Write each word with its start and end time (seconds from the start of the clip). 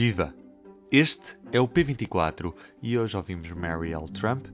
Viva! 0.00 0.32
Este 0.92 1.36
é 1.50 1.60
o 1.60 1.66
P24 1.66 2.54
e 2.80 2.96
hoje 2.96 3.16
ouvimos 3.16 3.50
Mary 3.50 3.92
L. 3.92 4.06
Trump, 4.06 4.46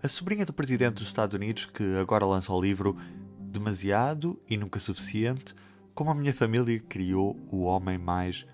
a 0.00 0.06
sobrinha 0.06 0.46
do 0.46 0.52
presidente 0.52 0.94
dos 0.94 1.08
Estados 1.08 1.34
Unidos 1.34 1.66
que 1.66 1.82
agora 1.96 2.24
lança 2.24 2.52
o 2.52 2.62
livro 2.62 2.96
Demasiado 3.36 4.40
e 4.48 4.56
Nunca 4.56 4.78
Suficiente 4.78 5.56
Como 5.92 6.12
a 6.12 6.14
Minha 6.14 6.32
Família 6.32 6.78
Criou 6.78 7.36
o 7.50 7.62
Homem 7.62 7.98
Mais 7.98 8.46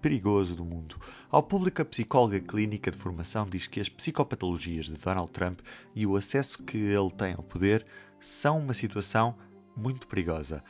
Perigoso 0.00 0.56
do 0.56 0.64
Mundo. 0.64 0.96
Ao 1.30 1.40
público, 1.40 1.82
a 1.82 1.84
psicóloga 1.84 2.40
clínica 2.40 2.90
de 2.90 2.98
formação 2.98 3.48
diz 3.48 3.68
que 3.68 3.78
as 3.78 3.88
psicopatologias 3.88 4.86
de 4.86 4.94
Donald 4.94 5.30
Trump 5.30 5.60
e 5.94 6.04
o 6.04 6.16
acesso 6.16 6.64
que 6.64 6.78
ele 6.78 7.12
tem 7.12 7.34
ao 7.34 7.44
poder 7.44 7.86
são 8.18 8.58
uma 8.58 8.74
situação 8.74 9.36
muito 9.76 10.08
perigosa. 10.08 10.64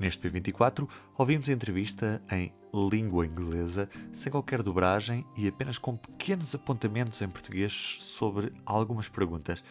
Neste 0.00 0.26
P24, 0.26 0.88
ouvimos 1.18 1.46
a 1.50 1.52
entrevista 1.52 2.22
em 2.32 2.54
língua 2.74 3.26
inglesa, 3.26 3.88
sem 4.12 4.30
qualquer 4.30 4.62
dobragem 4.62 5.26
e 5.36 5.48
apenas 5.48 5.78
com 5.78 5.96
pequenos 5.96 6.54
apontamentos 6.54 7.20
em 7.22 7.28
português 7.28 7.98
sobre 8.00 8.52
algumas 8.64 9.08
perguntas. 9.08 9.62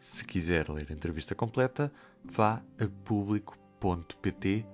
Se 0.00 0.24
quiser 0.24 0.68
ler 0.68 0.86
a 0.90 0.92
entrevista 0.92 1.34
completa, 1.34 1.92
vá 2.24 2.62
a 2.78 2.86
público.pt 3.04 4.66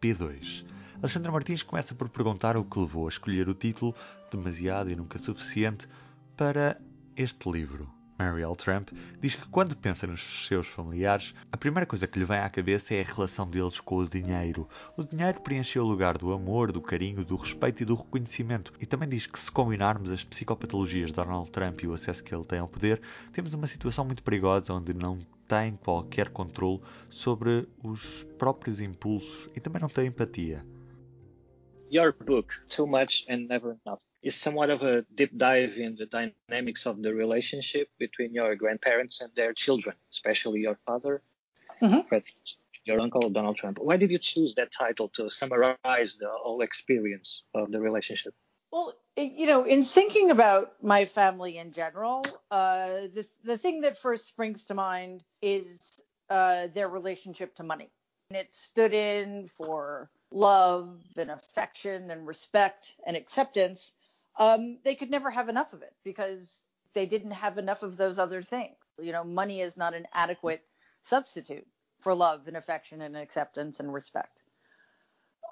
P2. 0.00 0.64
Alexandra 0.98 1.32
Martins 1.32 1.62
começa 1.62 1.94
por 1.94 2.08
perguntar 2.08 2.56
o 2.56 2.64
que 2.64 2.78
levou 2.78 3.06
a 3.06 3.08
escolher 3.08 3.48
o 3.48 3.54
título 3.54 3.94
Demasiado 4.30 4.90
e 4.90 4.96
Nunca 4.96 5.18
Suficiente 5.18 5.88
para 6.36 6.80
este 7.16 7.50
livro. 7.50 7.99
Marielle 8.20 8.54
Trump, 8.54 8.90
diz 9.18 9.34
que 9.34 9.48
quando 9.48 9.74
pensa 9.74 10.06
nos 10.06 10.46
seus 10.46 10.66
familiares, 10.66 11.34
a 11.50 11.56
primeira 11.56 11.86
coisa 11.86 12.06
que 12.06 12.18
lhe 12.18 12.24
vem 12.26 12.38
à 12.38 12.50
cabeça 12.50 12.94
é 12.94 13.00
a 13.00 13.04
relação 13.04 13.48
deles 13.48 13.80
com 13.80 13.96
o 13.96 14.06
dinheiro. 14.06 14.68
O 14.94 15.02
dinheiro 15.02 15.40
preencheu 15.40 15.84
o 15.84 15.88
lugar 15.88 16.18
do 16.18 16.30
amor, 16.30 16.70
do 16.70 16.82
carinho, 16.82 17.24
do 17.24 17.34
respeito 17.34 17.82
e 17.82 17.86
do 17.86 17.94
reconhecimento. 17.94 18.74
E 18.78 18.84
também 18.84 19.08
diz 19.08 19.26
que 19.26 19.38
se 19.38 19.50
combinarmos 19.50 20.12
as 20.12 20.22
psicopatologias 20.22 21.08
de 21.08 21.16
Donald 21.16 21.50
Trump 21.50 21.82
e 21.82 21.86
o 21.86 21.94
acesso 21.94 22.22
que 22.22 22.34
ele 22.34 22.44
tem 22.44 22.58
ao 22.58 22.68
poder, 22.68 23.00
temos 23.32 23.54
uma 23.54 23.66
situação 23.66 24.04
muito 24.04 24.22
perigosa 24.22 24.74
onde 24.74 24.92
não 24.92 25.18
tem 25.48 25.76
qualquer 25.76 26.28
controle 26.28 26.80
sobre 27.08 27.66
os 27.82 28.24
próprios 28.38 28.82
impulsos 28.82 29.48
e 29.56 29.60
também 29.60 29.80
não 29.80 29.88
tem 29.88 30.06
empatia. 30.06 30.62
Your 31.90 32.12
book, 32.12 32.52
Too 32.68 32.86
Much 32.86 33.26
and 33.28 33.48
Never 33.48 33.76
Enough, 33.84 34.02
is 34.22 34.36
somewhat 34.36 34.70
of 34.70 34.82
a 34.82 35.02
deep 35.14 35.36
dive 35.36 35.76
in 35.76 35.96
the 35.96 36.06
dynamics 36.06 36.86
of 36.86 37.02
the 37.02 37.12
relationship 37.12 37.88
between 37.98 38.32
your 38.32 38.54
grandparents 38.54 39.20
and 39.20 39.30
their 39.34 39.52
children, 39.52 39.96
especially 40.10 40.60
your 40.60 40.76
father, 40.76 41.20
mm-hmm. 41.82 42.16
your 42.84 43.00
uncle 43.00 43.28
Donald 43.30 43.56
Trump. 43.56 43.78
Why 43.80 43.96
did 43.96 44.10
you 44.10 44.18
choose 44.18 44.54
that 44.54 44.70
title 44.70 45.08
to 45.10 45.28
summarize 45.28 46.16
the 46.16 46.30
whole 46.30 46.62
experience 46.62 47.42
of 47.54 47.72
the 47.72 47.80
relationship? 47.80 48.34
Well, 48.70 48.94
you 49.16 49.46
know, 49.46 49.64
in 49.64 49.84
thinking 49.84 50.30
about 50.30 50.82
my 50.82 51.04
family 51.04 51.58
in 51.58 51.72
general, 51.72 52.24
uh, 52.52 53.08
the 53.12 53.26
the 53.42 53.58
thing 53.58 53.80
that 53.80 53.98
first 53.98 54.26
springs 54.26 54.62
to 54.64 54.74
mind 54.74 55.24
is 55.42 56.00
uh, 56.28 56.68
their 56.68 56.88
relationship 56.88 57.56
to 57.56 57.64
money. 57.64 57.90
It 58.30 58.52
stood 58.52 58.94
in 58.94 59.48
for 59.48 60.10
love 60.30 61.00
and 61.16 61.30
affection 61.30 62.10
and 62.10 62.26
respect 62.26 62.94
and 63.06 63.16
acceptance, 63.16 63.92
um, 64.38 64.78
they 64.84 64.94
could 64.94 65.10
never 65.10 65.30
have 65.30 65.48
enough 65.48 65.72
of 65.72 65.82
it 65.82 65.94
because 66.04 66.60
they 66.94 67.06
didn't 67.06 67.32
have 67.32 67.58
enough 67.58 67.82
of 67.82 67.96
those 67.96 68.18
other 68.18 68.42
things. 68.42 68.76
You 69.00 69.12
know, 69.12 69.24
money 69.24 69.60
is 69.60 69.76
not 69.76 69.94
an 69.94 70.06
adequate 70.12 70.64
substitute 71.02 71.66
for 72.00 72.14
love 72.14 72.46
and 72.46 72.56
affection 72.56 73.02
and 73.02 73.16
acceptance 73.16 73.80
and 73.80 73.92
respect. 73.92 74.42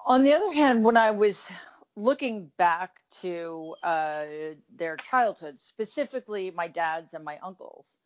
On 0.05 0.23
the 0.23 0.33
other 0.33 0.53
hand, 0.53 0.83
when 0.83 0.97
I 0.97 1.11
was 1.11 1.47
looking 1.95 2.51
back 2.57 3.01
to 3.21 3.75
uh, 3.83 4.25
their 4.75 4.95
childhood, 4.97 5.59
specifically 5.59 6.51
my 6.51 6.67
dad's 6.67 7.13
and 7.13 7.23
my 7.23 7.37
uncle's, 7.43 7.97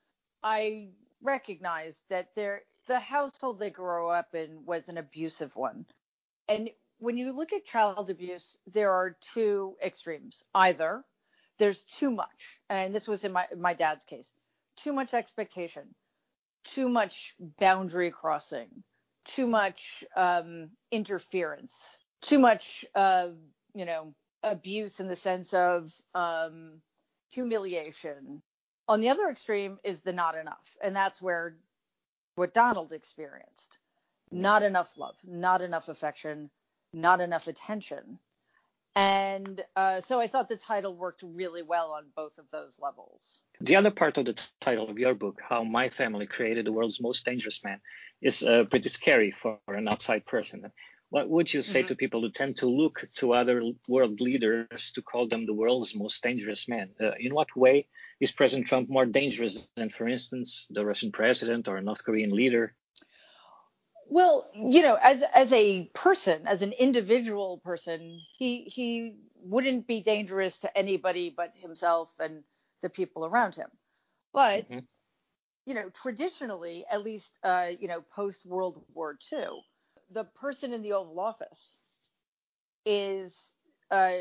I 0.42 0.90
recognized 1.22 2.02
that 2.10 2.36
the 2.88 3.00
household 3.00 3.60
they 3.60 3.70
grew 3.70 4.10
up 4.10 4.36
in 4.36 4.66
was 4.66 4.90
an 4.90 4.98
abusive 4.98 5.56
one 5.56 5.86
and 6.48 6.70
when 7.00 7.18
you 7.18 7.34
look 7.34 7.54
at 7.54 7.66
child 7.66 8.10
abuse, 8.10 8.58
there 8.66 8.92
are 8.92 9.18
two 9.34 9.76
extremes. 9.84 10.44
Either 10.56 11.04
there's 11.60 11.84
too 11.84 12.10
much, 12.10 12.60
and 12.70 12.96
this 12.96 13.08
was 13.08 13.26
in 13.26 13.34
my 13.34 13.48
my 13.58 13.74
dad's 13.74 14.06
case, 14.06 14.32
too 14.78 14.94
much 14.94 15.14
expectation, 15.14 15.84
too 16.64 16.90
much 16.90 17.36
boundary 17.60 18.12
crossing, 18.12 18.70
too 19.26 19.48
much 19.48 20.04
um, 20.16 20.70
interference, 20.92 22.00
too 22.22 22.40
much, 22.40 22.86
uh, 22.96 23.30
you 23.76 23.86
know, 23.86 24.14
abuse 24.44 25.00
in 25.00 25.08
the 25.08 25.16
sense 25.16 25.54
of 25.54 25.92
um, 26.16 26.82
humiliation. 27.30 28.42
On 28.88 29.02
the 29.02 29.10
other 29.10 29.30
extreme 29.30 29.78
is 29.84 30.02
the 30.02 30.14
not 30.14 30.38
enough, 30.38 30.76
and 30.82 30.96
that's 30.96 31.22
where 31.22 31.58
what 32.36 32.54
Donald 32.54 32.92
experienced 32.92 33.78
not 34.32 34.64
enough 34.64 34.98
love, 34.98 35.16
not 35.24 35.62
enough 35.62 35.90
affection, 35.90 36.50
not 36.92 37.22
enough 37.22 37.48
attention. 37.48 38.18
And 38.96 39.64
uh, 39.76 40.02
so 40.02 40.20
I 40.20 40.28
thought 40.28 40.50
the 40.50 40.56
title 40.56 40.96
worked 40.96 41.24
really 41.24 41.64
well 41.64 41.92
on 41.92 42.06
both 42.16 42.38
of 42.38 42.50
those 42.52 42.78
levels. 42.80 43.42
The 43.60 43.76
other 43.76 43.90
part 43.90 44.18
of 44.18 44.26
the 44.26 44.34
t- 44.34 44.46
title 44.60 44.90
of 44.90 45.00
your 45.00 45.16
book, 45.16 45.40
How 45.48 45.64
My 45.64 45.90
Family 45.90 46.28
Created 46.28 46.66
the 46.66 46.72
World's 46.72 47.02
Most 47.02 47.26
Dangerous 47.26 47.64
Man, 47.64 47.80
is 48.22 48.44
uh, 48.44 48.66
pretty 48.70 48.90
scary 48.90 49.32
for 49.32 49.58
an 49.68 49.88
outside 49.88 50.26
person. 50.26 50.72
What 51.14 51.30
would 51.30 51.54
you 51.54 51.62
say 51.62 51.82
mm-hmm. 51.82 51.90
to 51.90 51.96
people 51.96 52.22
who 52.22 52.32
tend 52.32 52.58
to 52.58 52.66
look 52.66 53.06
to 53.18 53.34
other 53.34 53.62
world 53.88 54.20
leaders 54.20 54.92
to 54.96 55.04
call 55.04 55.28
them 55.28 55.46
the 55.46 55.54
world's 55.54 55.94
most 55.94 56.24
dangerous 56.24 56.68
man? 56.68 56.90
Uh, 57.00 57.12
in 57.20 57.36
what 57.36 57.56
way 57.56 57.86
is 58.20 58.32
President 58.32 58.66
Trump 58.66 58.90
more 58.90 59.06
dangerous 59.06 59.68
than, 59.76 59.92
for 59.92 60.08
instance, 60.08 60.66
the 60.72 60.84
Russian 60.84 61.12
president 61.12 61.68
or 61.68 61.78
a 61.78 61.84
North 61.84 62.04
Korean 62.04 62.32
leader? 62.32 62.74
Well, 64.08 64.50
you 64.56 64.82
know, 64.82 64.98
as 65.00 65.22
as 65.36 65.54
a 65.54 65.86
person, 65.94 66.48
as 66.48 66.64
an 66.64 66.72
individual 66.72 67.60
person, 67.60 68.20
he 68.40 68.64
he 68.64 69.14
wouldn't 69.36 69.86
be 69.86 70.02
dangerous 70.02 70.58
to 70.66 70.76
anybody 70.76 71.30
but 71.30 71.54
himself 71.56 72.12
and 72.20 72.44
the 72.82 72.90
people 72.90 73.24
around 73.24 73.54
him. 73.54 73.70
But 74.34 74.68
mm-hmm. 74.68 74.80
you 75.68 75.76
know, 75.76 75.90
traditionally, 75.90 76.86
at 76.90 77.04
least 77.04 77.34
uh, 77.44 77.70
you 77.80 77.88
know, 77.88 78.02
post 78.16 78.48
World 78.48 78.84
War 78.96 79.16
II, 79.32 79.62
the 80.14 80.24
person 80.24 80.74
in 80.74 80.82
the 80.82 80.94
Oval 80.94 81.20
Office 81.20 81.76
is 82.86 83.52
uh, 83.92 84.14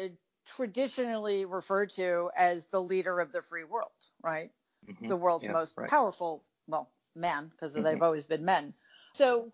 traditionally 0.46 1.44
referred 1.44 1.90
to 1.90 2.30
as 2.36 2.66
the 2.66 2.82
leader 2.82 3.20
of 3.20 3.32
the 3.32 3.42
free 3.42 3.64
world, 3.64 3.90
right? 4.22 4.50
Mm-hmm. 4.88 5.08
The 5.08 5.16
world's 5.16 5.44
yeah, 5.44 5.52
most 5.52 5.74
right. 5.76 5.88
powerful, 5.88 6.44
well, 6.66 6.90
man, 7.14 7.48
because 7.50 7.74
mm-hmm. 7.74 7.84
they've 7.84 8.02
always 8.02 8.26
been 8.26 8.44
men. 8.44 8.74
So 9.14 9.52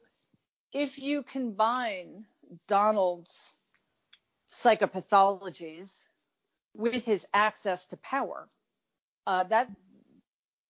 if 0.73 0.99
you 0.99 1.23
combine 1.23 2.25
Donald's 2.67 3.51
psychopathologies 4.49 5.91
with 6.75 7.05
his 7.05 7.27
access 7.35 7.87
to 7.87 7.97
power, 7.99 8.49
uh, 9.27 9.45
that 9.45 9.71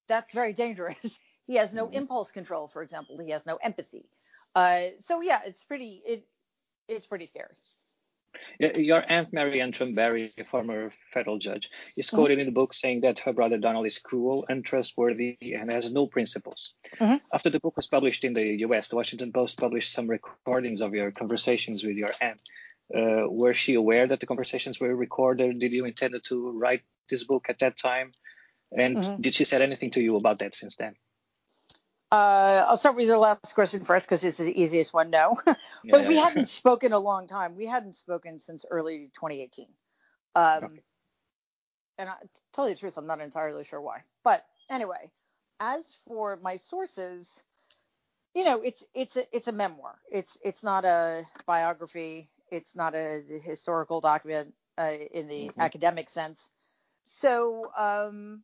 that's 0.07 0.33
very 0.33 0.53
dangerous. 0.53 1.19
he 1.49 1.55
has 1.55 1.73
no 1.73 1.89
impulse 1.89 2.29
control, 2.29 2.67
for 2.67 2.83
example. 2.83 3.17
He 3.17 3.31
has 3.31 3.43
no 3.43 3.55
empathy. 3.55 4.05
Uh, 4.53 4.81
so 4.99 5.21
yeah, 5.21 5.39
it's 5.47 5.63
pretty 5.63 6.01
it 6.05 6.27
it's 6.87 7.07
pretty 7.07 7.25
scary. 7.25 7.55
Your 8.59 9.03
Aunt 9.09 9.33
Mary 9.33 9.57
Maryanne 9.57 9.73
Trump 9.73 9.95
Barry, 9.95 10.29
a 10.37 10.43
former 10.43 10.91
federal 11.11 11.39
judge, 11.39 11.71
is 11.97 12.05
mm-hmm. 12.05 12.17
quoted 12.17 12.33
mm-hmm. 12.33 12.41
in 12.41 12.45
the 12.45 12.51
book 12.51 12.75
saying 12.75 13.01
that 13.01 13.17
her 13.25 13.33
brother 13.33 13.57
Donald 13.57 13.87
is 13.87 13.97
cruel, 13.97 14.45
and 14.47 14.57
untrustworthy, 14.57 15.39
and 15.41 15.71
has 15.71 15.91
no 15.91 16.05
principles. 16.05 16.75
Mm-hmm. 16.97 17.15
After 17.33 17.49
the 17.49 17.59
book 17.59 17.75
was 17.77 17.87
published 17.87 18.23
in 18.23 18.33
the 18.35 18.47
US, 18.67 18.89
the 18.89 18.95
Washington 18.97 19.31
Post 19.31 19.57
published 19.57 19.91
some 19.91 20.07
recordings 20.07 20.81
of 20.81 20.93
your 20.93 21.09
conversations 21.09 21.83
with 21.83 21.97
your 21.97 22.11
aunt. 22.21 22.41
Uh, 22.95 23.25
were 23.27 23.55
she 23.55 23.73
aware 23.73 24.05
that 24.05 24.19
the 24.19 24.27
conversations 24.27 24.79
were 24.79 24.95
recorded? 24.95 25.57
Did 25.57 25.73
you 25.73 25.85
intend 25.85 26.13
to 26.23 26.51
write 26.51 26.83
this 27.09 27.23
book 27.23 27.47
at 27.49 27.57
that 27.59 27.75
time? 27.75 28.11
And 28.71 28.97
mm-hmm. 28.97 29.21
did 29.21 29.33
she 29.33 29.45
say 29.45 29.63
anything 29.63 29.89
to 29.91 30.01
you 30.01 30.15
about 30.15 30.37
that 30.39 30.53
since 30.53 30.75
then? 30.75 30.93
Uh, 32.11 32.65
I'll 32.67 32.77
start 32.77 32.95
with 32.95 33.07
the 33.07 33.17
last 33.17 33.53
question 33.53 33.85
first 33.85 34.07
because 34.07 34.23
it's 34.23 34.39
the 34.39 34.59
easiest 34.59 34.93
one. 34.93 35.11
No, 35.11 35.39
but 35.45 35.57
yeah, 35.83 36.07
we 36.07 36.15
hadn't 36.15 36.49
spoken 36.49 36.91
a 36.91 36.99
long 36.99 37.27
time. 37.27 37.55
We 37.55 37.67
hadn't 37.67 37.95
spoken 37.95 38.39
since 38.39 38.65
early 38.69 39.11
2018. 39.13 39.67
Um, 40.35 40.63
okay. 40.63 40.81
And 41.99 42.09
I, 42.09 42.13
to 42.13 42.41
tell 42.53 42.67
you 42.67 42.75
the 42.75 42.79
truth, 42.79 42.97
I'm 42.97 43.05
not 43.05 43.21
entirely 43.21 43.63
sure 43.63 43.81
why. 43.81 43.99
But 44.23 44.43
anyway, 44.69 45.11
as 45.59 45.93
for 46.07 46.39
my 46.41 46.55
sources, 46.55 47.43
you 48.33 48.43
know, 48.43 48.61
it's 48.61 48.83
it's 48.95 49.17
a 49.17 49.23
it's 49.31 49.47
a 49.47 49.51
memoir. 49.51 49.99
It's 50.11 50.37
it's 50.43 50.63
not 50.63 50.85
a 50.85 51.25
biography. 51.45 52.29
It's 52.51 52.75
not 52.75 52.95
a 52.95 53.21
historical 53.43 54.01
document 54.01 54.53
uh, 54.79 54.93
in 55.11 55.27
the 55.27 55.49
mm-hmm. 55.49 55.61
academic 55.61 56.09
sense. 56.09 56.49
So 57.05 57.71
um, 57.77 58.43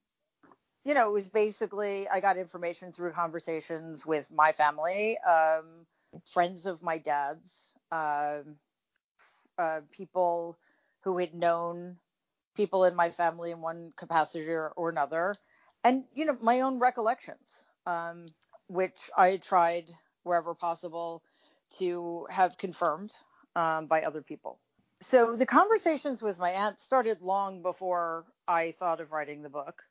you 0.86 0.94
know, 0.94 1.10
it 1.10 1.14
was 1.14 1.30
basically 1.30 2.08
I 2.08 2.20
got 2.20 2.38
information 2.38 2.94
through 2.94 3.12
conversations 3.12 4.06
with 4.06 4.32
my 4.32 4.52
family, 4.52 5.18
um, 5.28 5.88
friends 6.26 6.68
of 6.68 6.82
my 6.84 7.00
dad's, 7.00 7.74
um, 7.92 8.58
uh, 9.58 9.82
people 9.92 10.58
who 11.04 11.18
had 11.18 11.34
known 11.34 11.98
people 12.56 12.86
in 12.86 12.96
my 12.96 13.10
family 13.12 13.52
in 13.52 13.62
one 13.62 13.92
capacity 13.98 14.48
or, 14.48 14.72
or 14.76 14.90
another, 14.90 15.34
and 15.84 16.06
you 16.14 16.26
know 16.26 16.38
my 16.42 16.62
own 16.62 16.80
recollections, 16.80 17.66
um, 17.88 18.28
which 18.68 19.10
I 19.18 19.38
tried 19.38 19.86
wherever 20.24 20.54
possible 20.54 21.24
to 21.78 22.28
have 22.30 22.58
confirmed 22.58 23.14
um, 23.56 23.88
by 23.88 24.04
other 24.04 24.22
people. 24.22 24.60
So 25.02 25.36
the 25.36 25.46
conversations 25.46 26.22
with 26.22 26.40
my 26.40 26.52
aunt 26.52 26.80
started 26.80 27.22
long 27.22 27.62
before 27.62 28.26
I 28.48 28.72
thought 28.74 29.02
of 29.02 29.12
writing 29.12 29.42
the 29.42 29.50
book. 29.50 29.82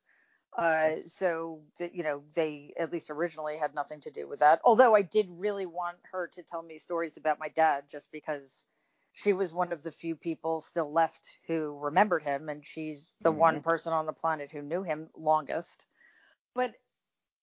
Uh, 0.56 0.96
so 1.06 1.60
you 1.92 2.04
know 2.04 2.22
they 2.34 2.72
at 2.78 2.92
least 2.92 3.10
originally 3.10 3.56
had 3.56 3.74
nothing 3.74 4.00
to 4.00 4.10
do 4.10 4.28
with 4.28 4.38
that. 4.38 4.60
Although 4.64 4.94
I 4.94 5.02
did 5.02 5.26
really 5.30 5.66
want 5.66 5.96
her 6.12 6.30
to 6.34 6.42
tell 6.44 6.62
me 6.62 6.78
stories 6.78 7.16
about 7.16 7.40
my 7.40 7.48
dad, 7.48 7.84
just 7.90 8.10
because 8.12 8.64
she 9.14 9.32
was 9.32 9.52
one 9.52 9.72
of 9.72 9.82
the 9.82 9.90
few 9.90 10.14
people 10.14 10.60
still 10.60 10.92
left 10.92 11.28
who 11.48 11.76
remembered 11.80 12.22
him, 12.22 12.48
and 12.48 12.64
she's 12.64 13.14
the 13.20 13.30
mm-hmm. 13.30 13.38
one 13.40 13.60
person 13.62 13.92
on 13.92 14.06
the 14.06 14.12
planet 14.12 14.52
who 14.52 14.62
knew 14.62 14.84
him 14.84 15.08
longest. 15.16 15.84
But 16.54 16.72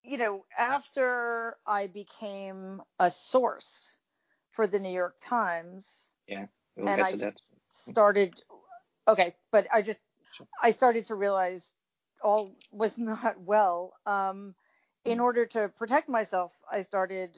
you 0.04 0.18
know, 0.18 0.46
after 0.58 1.58
I 1.68 1.88
became 1.88 2.82
a 2.98 3.12
source 3.12 3.94
for 4.52 4.68
the 4.68 4.80
New 4.80 4.92
York 4.92 5.18
Times, 5.22 6.08
yeah, 6.28 6.46
we'll 6.78 6.88
and 6.88 7.02
I 7.02 7.16
that. 7.18 7.36
started. 7.72 8.42
Okay, 9.06 9.36
but 9.52 9.68
I 9.74 9.82
just. 9.82 10.00
I 10.64 10.70
started 10.70 11.08
to 11.08 11.16
realize 11.16 11.74
all 12.24 12.56
was 12.72 12.98
not 12.98 13.40
well. 13.42 13.94
Um, 14.06 14.56
in 15.06 15.18
mm. 15.18 15.24
order 15.24 15.46
to 15.48 15.70
protect 15.70 16.10
myself, 16.10 16.54
I 16.72 16.82
started 16.82 17.38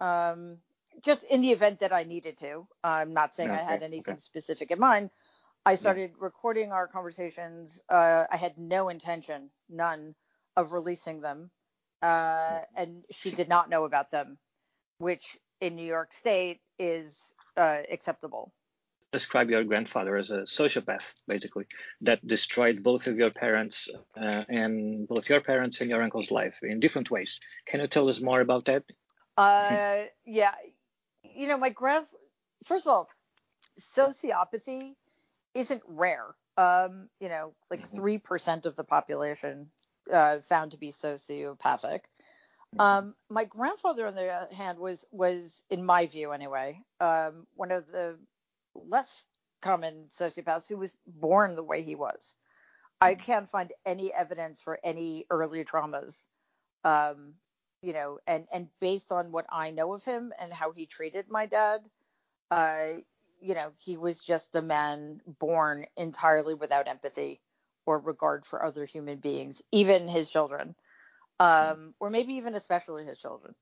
um, 0.00 0.58
just 1.02 1.24
in 1.24 1.40
the 1.40 1.50
event 1.50 1.80
that 1.80 1.92
I 1.92 2.04
needed 2.04 2.38
to. 2.40 2.66
I'm 2.82 3.12
not 3.14 3.34
saying 3.34 3.50
okay. 3.50 3.60
I 3.60 3.70
had 3.70 3.82
anything 3.82 4.14
okay. 4.14 4.20
specific 4.20 4.70
in 4.70 4.78
mind. 4.78 5.10
I 5.66 5.76
started 5.76 6.10
yeah. 6.10 6.16
recording 6.20 6.72
our 6.72 6.86
conversations. 6.86 7.82
Uh, 7.88 8.24
I 8.30 8.36
had 8.36 8.58
no 8.58 8.90
intention, 8.90 9.50
none, 9.70 10.14
of 10.56 10.72
releasing 10.72 11.20
them, 11.20 11.50
uh, 12.02 12.60
and 12.76 13.04
she 13.10 13.30
did 13.30 13.48
not 13.48 13.70
know 13.70 13.84
about 13.84 14.10
them, 14.10 14.38
which 14.98 15.22
in 15.60 15.74
New 15.74 15.86
York 15.86 16.12
State 16.12 16.60
is 16.78 17.34
uh, 17.56 17.78
acceptable. 17.90 18.52
Describe 19.14 19.48
your 19.48 19.62
grandfather 19.62 20.16
as 20.16 20.30
a 20.32 20.40
sociopath, 20.42 21.14
basically, 21.28 21.66
that 22.00 22.18
destroyed 22.26 22.82
both 22.82 23.06
of 23.06 23.16
your 23.16 23.30
parents 23.30 23.88
uh, 24.20 24.42
and 24.48 25.06
both 25.06 25.28
your 25.28 25.40
parents 25.40 25.80
and 25.80 25.88
your 25.88 26.02
uncle's 26.02 26.32
life 26.32 26.58
in 26.64 26.80
different 26.80 27.12
ways. 27.12 27.38
Can 27.68 27.78
you 27.80 27.86
tell 27.86 28.08
us 28.08 28.20
more 28.20 28.40
about 28.40 28.64
that? 28.64 28.82
Uh, 29.36 30.10
yeah, 30.26 30.54
you 31.22 31.46
know, 31.46 31.56
my 31.56 31.70
grand. 31.70 32.06
First 32.64 32.86
of 32.86 32.90
all, 32.92 33.08
sociopathy 33.78 34.96
isn't 35.54 35.82
rare. 35.86 36.34
Um, 36.56 37.08
you 37.20 37.28
know, 37.28 37.54
like 37.70 37.82
mm-hmm. 37.82 37.96
three 37.96 38.18
percent 38.18 38.66
of 38.66 38.74
the 38.74 38.84
population 38.84 39.70
uh, 40.12 40.40
found 40.40 40.72
to 40.72 40.78
be 40.78 40.90
sociopathic. 40.90 42.02
Mm-hmm. 42.74 42.80
Um, 42.80 43.14
my 43.30 43.44
grandfather, 43.44 44.08
on 44.08 44.16
the 44.16 44.28
other 44.28 44.54
hand, 44.54 44.78
was 44.78 45.06
was, 45.12 45.62
in 45.70 45.86
my 45.86 46.06
view 46.06 46.32
anyway, 46.32 46.82
um, 47.00 47.46
one 47.54 47.70
of 47.70 47.86
the 47.86 48.18
less 48.74 49.24
common 49.62 50.06
sociopaths 50.10 50.68
who 50.68 50.76
was 50.76 50.94
born 51.06 51.56
the 51.56 51.62
way 51.62 51.82
he 51.82 51.94
was. 51.94 52.34
I 53.00 53.14
mm-hmm. 53.14 53.22
can't 53.22 53.48
find 53.48 53.72
any 53.84 54.12
evidence 54.12 54.60
for 54.60 54.78
any 54.84 55.26
early 55.30 55.64
traumas 55.64 56.22
um, 56.84 57.34
you 57.82 57.92
know, 57.92 58.18
and 58.26 58.46
and 58.52 58.68
based 58.80 59.10
on 59.12 59.32
what 59.32 59.46
I 59.50 59.70
know 59.70 59.92
of 59.94 60.04
him 60.04 60.32
and 60.40 60.52
how 60.52 60.72
he 60.72 60.86
treated 60.86 61.26
my 61.28 61.46
dad, 61.46 61.80
uh, 62.50 62.86
you 63.40 63.54
know, 63.54 63.72
he 63.78 63.96
was 63.96 64.20
just 64.20 64.54
a 64.54 64.62
man 64.62 65.20
born 65.26 65.86
entirely 65.96 66.54
without 66.54 66.88
empathy 66.88 67.40
or 67.86 67.98
regard 67.98 68.46
for 68.46 68.64
other 68.64 68.86
human 68.86 69.18
beings, 69.18 69.60
even 69.70 70.08
his 70.08 70.30
children, 70.30 70.74
um, 71.40 71.94
or 72.00 72.08
maybe 72.08 72.34
even 72.34 72.54
especially 72.54 73.04
his 73.04 73.18
children. 73.18 73.54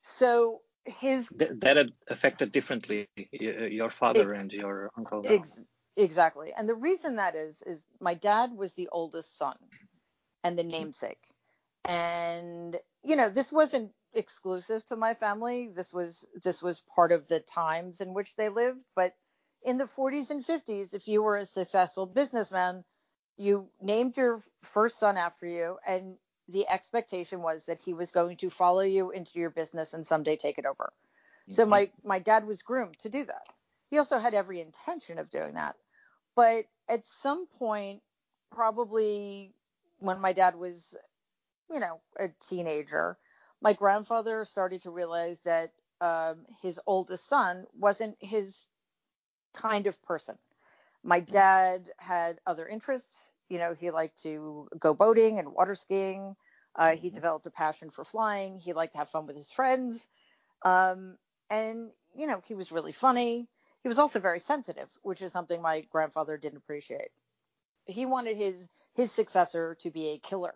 So 0.00 0.62
his 0.86 1.28
that 1.30 1.90
affected 2.08 2.52
differently 2.52 3.08
uh, 3.18 3.22
your 3.66 3.90
father 3.90 4.32
it, 4.32 4.40
and 4.40 4.52
your 4.52 4.90
uncle. 4.96 5.22
Ex- 5.26 5.64
exactly, 5.96 6.52
and 6.56 6.68
the 6.68 6.74
reason 6.74 7.16
that 7.16 7.34
is 7.34 7.62
is 7.62 7.84
my 8.00 8.14
dad 8.14 8.52
was 8.56 8.74
the 8.74 8.88
oldest 8.92 9.36
son 9.38 9.56
and 10.44 10.58
the 10.58 10.64
namesake. 10.64 11.22
And 11.84 12.76
you 13.04 13.16
know 13.16 13.30
this 13.30 13.52
wasn't 13.52 13.92
exclusive 14.14 14.84
to 14.86 14.96
my 14.96 15.14
family. 15.14 15.68
This 15.74 15.92
was 15.92 16.26
this 16.42 16.62
was 16.62 16.82
part 16.94 17.12
of 17.12 17.28
the 17.28 17.40
times 17.40 18.00
in 18.00 18.14
which 18.14 18.36
they 18.36 18.48
lived. 18.48 18.80
But 18.96 19.14
in 19.64 19.78
the 19.78 19.84
40s 19.84 20.30
and 20.30 20.44
50s 20.44 20.94
if 20.94 21.08
you 21.08 21.22
were 21.22 21.36
a 21.36 21.46
successful 21.46 22.06
businessman 22.06 22.84
you 23.38 23.68
named 23.80 24.16
your 24.16 24.40
first 24.62 24.98
son 24.98 25.16
after 25.16 25.46
you 25.46 25.78
and 25.86 26.16
the 26.48 26.68
expectation 26.68 27.42
was 27.42 27.66
that 27.66 27.80
he 27.80 27.94
was 27.94 28.10
going 28.10 28.36
to 28.36 28.50
follow 28.50 28.80
you 28.80 29.10
into 29.10 29.38
your 29.38 29.50
business 29.50 29.94
and 29.94 30.06
someday 30.06 30.36
take 30.36 30.58
it 30.58 30.66
over 30.66 30.92
mm-hmm. 30.92 31.52
so 31.52 31.66
my 31.66 31.90
my 32.04 32.18
dad 32.18 32.46
was 32.46 32.62
groomed 32.62 32.98
to 32.98 33.08
do 33.08 33.24
that 33.24 33.46
he 33.88 33.98
also 33.98 34.18
had 34.18 34.34
every 34.34 34.60
intention 34.60 35.18
of 35.18 35.30
doing 35.30 35.54
that 35.54 35.76
but 36.34 36.64
at 36.88 37.06
some 37.06 37.46
point 37.58 38.02
probably 38.50 39.52
when 39.98 40.20
my 40.20 40.32
dad 40.32 40.56
was 40.56 40.96
you 41.72 41.80
know, 41.80 42.00
a 42.18 42.28
teenager, 42.48 43.16
my 43.60 43.72
grandfather 43.72 44.44
started 44.44 44.82
to 44.82 44.90
realize 44.90 45.38
that 45.44 45.72
um, 46.00 46.44
his 46.60 46.78
oldest 46.86 47.28
son 47.28 47.64
wasn't 47.78 48.16
his 48.20 48.66
kind 49.54 49.86
of 49.86 50.00
person. 50.02 50.36
My 51.02 51.20
mm. 51.20 51.30
dad 51.30 51.90
had 51.98 52.38
other 52.46 52.68
interests. 52.68 53.32
You 53.52 53.58
know, 53.58 53.76
he 53.78 53.90
liked 53.90 54.22
to 54.22 54.66
go 54.78 54.94
boating 54.94 55.38
and 55.38 55.52
water 55.52 55.74
skiing. 55.74 56.36
Uh, 56.74 56.92
he 56.92 57.08
mm-hmm. 57.08 57.16
developed 57.16 57.46
a 57.46 57.50
passion 57.50 57.90
for 57.90 58.02
flying. 58.02 58.58
He 58.58 58.72
liked 58.72 58.94
to 58.94 58.98
have 59.00 59.10
fun 59.10 59.26
with 59.26 59.36
his 59.36 59.50
friends. 59.50 60.08
Um, 60.62 61.18
and, 61.50 61.90
you 62.16 62.26
know, 62.26 62.40
he 62.46 62.54
was 62.54 62.72
really 62.72 62.92
funny. 62.92 63.46
He 63.82 63.88
was 63.88 63.98
also 63.98 64.20
very 64.20 64.40
sensitive, 64.40 64.88
which 65.02 65.20
is 65.20 65.32
something 65.32 65.60
my 65.60 65.82
grandfather 65.90 66.38
didn't 66.38 66.56
appreciate. 66.56 67.10
He 67.84 68.06
wanted 68.06 68.38
his 68.38 68.68
his 68.94 69.12
successor 69.12 69.76
to 69.82 69.90
be 69.90 70.08
a 70.08 70.18
killer 70.18 70.54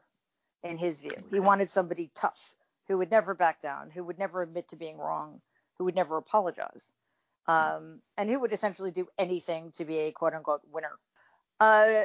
in 0.63 0.79
his 0.79 1.01
view. 1.01 1.23
He 1.31 1.41
wanted 1.41 1.69
somebody 1.69 2.11
tough 2.15 2.55
who 2.89 2.97
would 2.97 3.11
never 3.11 3.35
back 3.35 3.61
down, 3.61 3.91
who 3.91 4.05
would 4.05 4.19
never 4.19 4.41
admit 4.41 4.69
to 4.69 4.77
being 4.77 4.97
wrong, 4.97 5.43
who 5.77 5.85
would 5.85 5.95
never 5.95 6.17
apologize, 6.17 6.91
um, 7.47 8.01
and 8.17 8.31
who 8.31 8.41
would 8.41 8.55
essentially 8.55 8.91
do 8.91 9.07
anything 9.19 9.73
to 9.73 9.85
be 9.85 9.99
a 9.99 10.13
quote 10.13 10.33
unquote 10.33 10.63
winner. 10.73 10.93
Uh, 11.61 12.05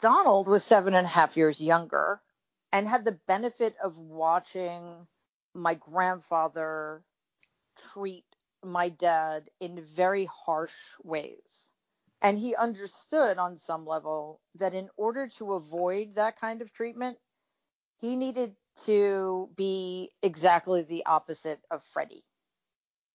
Donald 0.00 0.48
was 0.48 0.64
seven 0.64 0.94
and 0.94 1.06
a 1.06 1.10
half 1.10 1.36
years 1.36 1.60
younger 1.60 2.20
and 2.72 2.88
had 2.88 3.04
the 3.04 3.18
benefit 3.26 3.74
of 3.82 3.98
watching 3.98 5.06
my 5.54 5.74
grandfather 5.74 7.02
treat 7.92 8.24
my 8.62 8.88
dad 8.88 9.50
in 9.60 9.82
very 9.82 10.26
harsh 10.26 10.74
ways. 11.02 11.72
And 12.22 12.38
he 12.38 12.54
understood 12.54 13.38
on 13.38 13.56
some 13.56 13.86
level 13.86 14.40
that 14.56 14.74
in 14.74 14.90
order 14.96 15.28
to 15.38 15.54
avoid 15.54 16.14
that 16.14 16.38
kind 16.38 16.60
of 16.60 16.72
treatment, 16.72 17.18
he 17.98 18.16
needed 18.16 18.56
to 18.84 19.48
be 19.56 20.10
exactly 20.22 20.82
the 20.82 21.04
opposite 21.06 21.60
of 21.70 21.82
Freddie. 21.82 22.24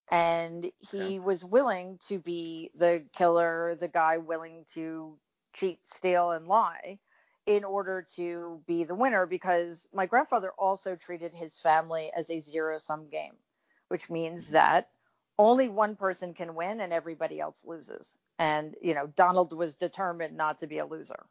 And 0.09 0.71
he 0.91 1.19
was 1.19 1.43
willing 1.43 1.99
to 2.07 2.19
be 2.19 2.71
the 2.75 3.05
killer, 3.13 3.75
the 3.79 3.87
guy 3.87 4.17
willing 4.17 4.65
to 4.73 5.17
cheat, 5.55 5.79
steal, 5.83 6.31
and 6.31 6.47
lie 6.47 6.99
in 7.45 7.63
order 7.63 8.05
to 8.15 8.61
be 8.67 8.83
the 8.83 8.95
winner 8.95 9.25
because 9.25 9.87
my 9.93 10.05
grandfather 10.05 10.51
also 10.57 10.95
treated 10.95 11.33
his 11.33 11.57
family 11.57 12.11
as 12.15 12.29
a 12.29 12.39
zero 12.39 12.77
sum 12.77 13.07
game, 13.09 13.33
which 13.87 14.09
means 14.09 14.45
mm-hmm. 14.45 14.53
that 14.53 14.89
only 15.37 15.69
one 15.69 15.95
person 15.95 16.33
can 16.33 16.55
win 16.55 16.79
and 16.81 16.91
everybody 16.93 17.39
else 17.39 17.63
loses. 17.65 18.17
And, 18.39 18.75
you 18.81 18.93
know, 18.93 19.07
Donald 19.15 19.53
was 19.53 19.75
determined 19.75 20.35
not 20.35 20.59
to 20.59 20.67
be 20.67 20.79
a 20.79 20.85
loser. 20.85 21.25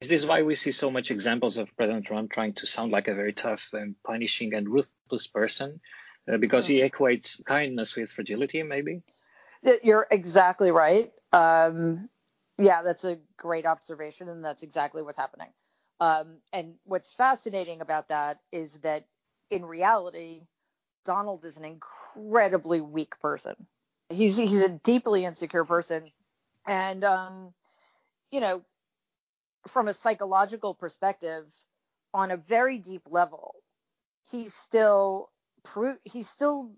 Is 0.00 0.08
this 0.08 0.26
why 0.26 0.42
we 0.42 0.56
see 0.56 0.72
so 0.72 0.90
much 0.90 1.10
examples 1.10 1.58
of 1.58 1.76
President 1.76 2.06
Trump 2.06 2.32
trying 2.32 2.54
to 2.54 2.66
sound 2.66 2.90
like 2.90 3.08
a 3.08 3.14
very 3.14 3.32
tough 3.32 3.70
and 3.72 3.94
punishing 4.02 4.54
and 4.54 4.68
ruthless 4.68 5.26
person? 5.26 5.80
Uh, 6.30 6.36
because 6.36 6.66
he 6.66 6.80
mm-hmm. 6.80 6.94
equates 6.94 7.44
kindness 7.44 7.96
with 7.96 8.10
fragility, 8.10 8.62
maybe? 8.62 9.02
You're 9.82 10.06
exactly 10.10 10.70
right. 10.70 11.12
Um, 11.32 12.08
yeah, 12.60 12.82
that's 12.82 13.04
a 13.04 13.18
great 13.38 13.66
observation, 13.66 14.30
and 14.30 14.44
that's 14.44 14.64
exactly 14.64 15.02
what's 15.02 15.18
happening. 15.18 15.48
Um, 16.00 16.38
and 16.52 16.76
what's 16.84 17.12
fascinating 17.12 17.82
about 17.82 18.10
that 18.10 18.40
is 18.52 18.74
that 18.80 19.06
in 19.50 19.66
reality, 19.66 20.42
Donald 21.04 21.44
is 21.44 21.58
an 21.58 21.66
incredibly 21.66 22.80
weak 22.82 23.18
person. 23.20 23.54
He's 24.10 24.36
he's 24.36 24.64
a 24.64 24.70
deeply 24.70 25.24
insecure 25.26 25.64
person, 25.66 26.04
and 26.66 27.04
um, 27.04 27.54
you 28.32 28.40
know, 28.40 28.62
from 29.68 29.88
a 29.88 29.94
psychological 29.94 30.74
perspective, 30.74 31.46
on 32.14 32.30
a 32.32 32.38
very 32.38 32.78
deep 32.78 33.02
level, 33.08 33.56
he's 34.30 34.54
still 34.54 35.30
pro- 35.64 35.98
he's 36.04 36.28
still 36.30 36.72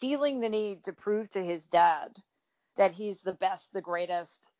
feeling 0.00 0.40
the 0.40 0.48
need 0.48 0.84
to 0.84 0.92
prove 0.92 1.30
to 1.30 1.42
his 1.44 1.64
dad 1.66 2.16
that 2.76 2.92
he's 2.92 3.22
the 3.22 3.34
best, 3.34 3.72
the 3.72 3.82
greatest, 3.82 4.50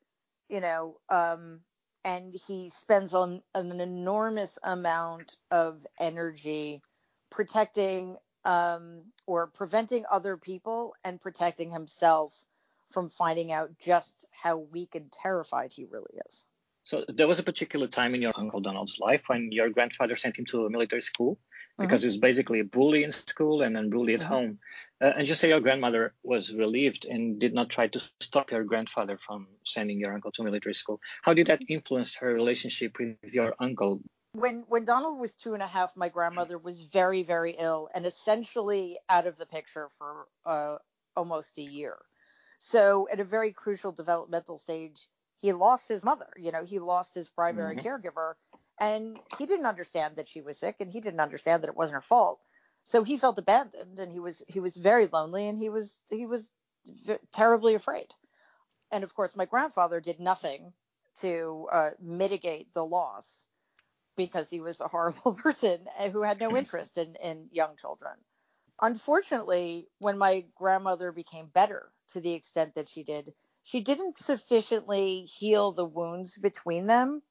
you 0.48 0.60
know, 0.60 0.96
um, 1.08 1.60
and 2.04 2.34
he 2.46 2.68
spends 2.70 3.14
an, 3.14 3.42
an 3.54 3.80
enormous 3.80 4.58
amount 4.62 5.36
of 5.50 5.84
energy 5.98 6.82
protecting 7.30 8.16
um, 8.44 9.02
or 9.26 9.48
preventing 9.48 10.04
other 10.10 10.36
people 10.36 10.94
and 11.04 11.20
protecting 11.20 11.70
himself 11.70 12.32
from 12.92 13.08
finding 13.08 13.50
out 13.50 13.70
just 13.80 14.26
how 14.30 14.56
weak 14.56 14.94
and 14.94 15.10
terrified 15.10 15.72
he 15.72 15.84
really 15.84 16.14
is. 16.28 16.46
So 16.84 17.04
there 17.08 17.26
was 17.26 17.40
a 17.40 17.42
particular 17.42 17.88
time 17.88 18.14
in 18.14 18.22
your 18.22 18.32
Uncle 18.36 18.60
Donald's 18.60 19.00
life 19.00 19.24
when 19.26 19.50
your 19.50 19.70
grandfather 19.70 20.14
sent 20.14 20.38
him 20.38 20.44
to 20.46 20.66
a 20.66 20.70
military 20.70 21.02
school 21.02 21.36
because 21.78 22.00
mm-hmm. 22.00 22.06
he 22.06 22.08
was 22.08 22.18
basically 22.18 22.60
a 22.60 22.64
bully 22.64 23.04
in 23.04 23.12
school 23.12 23.62
and 23.62 23.76
then 23.76 23.90
bully 23.90 24.14
at 24.14 24.20
mm-hmm. 24.20 24.32
home. 24.32 24.58
Uh, 25.00 25.12
and 25.18 25.26
just 25.26 25.40
say 25.40 25.48
your 25.48 25.60
grandmother 25.60 26.14
was 26.22 26.54
relieved 26.54 27.04
and 27.04 27.38
did 27.38 27.52
not 27.52 27.68
try 27.68 27.86
to 27.88 28.02
stop 28.20 28.50
your 28.50 28.64
grandfather 28.64 29.18
from 29.18 29.46
sending 29.64 30.00
your 30.00 30.12
uncle 30.14 30.32
to 30.32 30.42
military 30.42 30.74
school. 30.74 31.00
How 31.22 31.34
did 31.34 31.48
that 31.48 31.60
influence 31.68 32.14
her 32.16 32.32
relationship 32.32 32.96
with 32.98 33.32
your 33.32 33.54
uncle? 33.60 34.00
When 34.32 34.64
when 34.68 34.84
Donald 34.84 35.18
was 35.18 35.34
two 35.34 35.54
and 35.54 35.62
a 35.62 35.66
half, 35.66 35.96
my 35.96 36.10
grandmother 36.10 36.58
was 36.58 36.80
very 36.80 37.22
very 37.22 37.56
ill 37.58 37.88
and 37.94 38.04
essentially 38.04 38.98
out 39.08 39.26
of 39.26 39.38
the 39.38 39.46
picture 39.46 39.88
for 39.98 40.26
uh, 40.44 40.76
almost 41.16 41.56
a 41.58 41.62
year. 41.62 41.96
So 42.58 43.08
at 43.12 43.20
a 43.20 43.24
very 43.24 43.52
crucial 43.52 43.92
developmental 43.92 44.58
stage, 44.58 45.08
he 45.38 45.52
lost 45.52 45.88
his 45.88 46.04
mother. 46.04 46.28
You 46.36 46.52
know, 46.52 46.64
he 46.64 46.78
lost 46.78 47.14
his 47.14 47.28
primary 47.28 47.76
mm-hmm. 47.76 47.86
caregiver, 47.86 48.34
and 48.80 49.18
he 49.38 49.46
didn't 49.46 49.66
understand 49.66 50.16
that 50.16 50.28
she 50.28 50.40
was 50.40 50.58
sick, 50.58 50.76
and 50.80 50.90
he 50.90 51.00
didn't 51.00 51.20
understand 51.20 51.62
that 51.62 51.68
it 51.70 51.76
wasn't 51.76 51.94
her 51.96 52.00
fault. 52.02 52.40
So 52.84 53.02
he 53.04 53.18
felt 53.18 53.38
abandoned, 53.38 53.98
and 53.98 54.12
he 54.12 54.20
was 54.20 54.42
he 54.48 54.60
was 54.60 54.76
very 54.76 55.06
lonely, 55.06 55.48
and 55.48 55.58
he 55.58 55.68
was 55.70 56.00
he 56.10 56.26
was 56.26 56.50
v- 56.86 57.18
terribly 57.32 57.74
afraid. 57.74 58.08
And 58.92 59.04
of 59.04 59.14
course, 59.14 59.36
my 59.36 59.46
grandfather 59.46 60.00
did 60.00 60.20
nothing 60.20 60.72
to 61.20 61.68
uh, 61.72 61.90
mitigate 62.00 62.72
the 62.74 62.84
loss 62.84 63.46
because 64.16 64.50
he 64.50 64.60
was 64.60 64.80
a 64.80 64.88
horrible 64.88 65.34
person 65.42 65.86
who 66.12 66.22
had 66.22 66.40
no 66.40 66.56
interest 66.56 66.98
in 66.98 67.16
in 67.16 67.48
young 67.52 67.76
children. 67.76 68.14
Unfortunately, 68.82 69.88
when 69.98 70.18
my 70.18 70.44
grandmother 70.54 71.12
became 71.12 71.46
better 71.48 71.90
to 72.10 72.20
the 72.20 72.34
extent 72.34 72.74
that 72.74 72.88
she 72.88 73.04
did, 73.04 73.32
she 73.62 73.80
didn't 73.80 74.18
sufficiently 74.18 75.22
heal 75.24 75.72
the 75.72 75.84
wounds 75.86 76.36
between 76.36 76.86
them. 76.86 77.22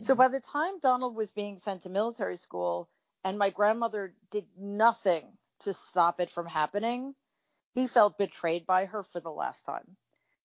So 0.00 0.14
by 0.14 0.28
the 0.28 0.40
time 0.40 0.78
Donald 0.80 1.16
was 1.16 1.32
being 1.32 1.58
sent 1.58 1.82
to 1.82 1.90
military 1.90 2.36
school 2.36 2.88
and 3.24 3.38
my 3.38 3.50
grandmother 3.50 4.14
did 4.30 4.46
nothing 4.56 5.36
to 5.60 5.72
stop 5.72 6.20
it 6.20 6.30
from 6.30 6.46
happening, 6.46 7.14
he 7.72 7.86
felt 7.86 8.18
betrayed 8.18 8.66
by 8.66 8.86
her 8.86 9.02
for 9.02 9.20
the 9.20 9.30
last 9.30 9.64
time. 9.64 9.96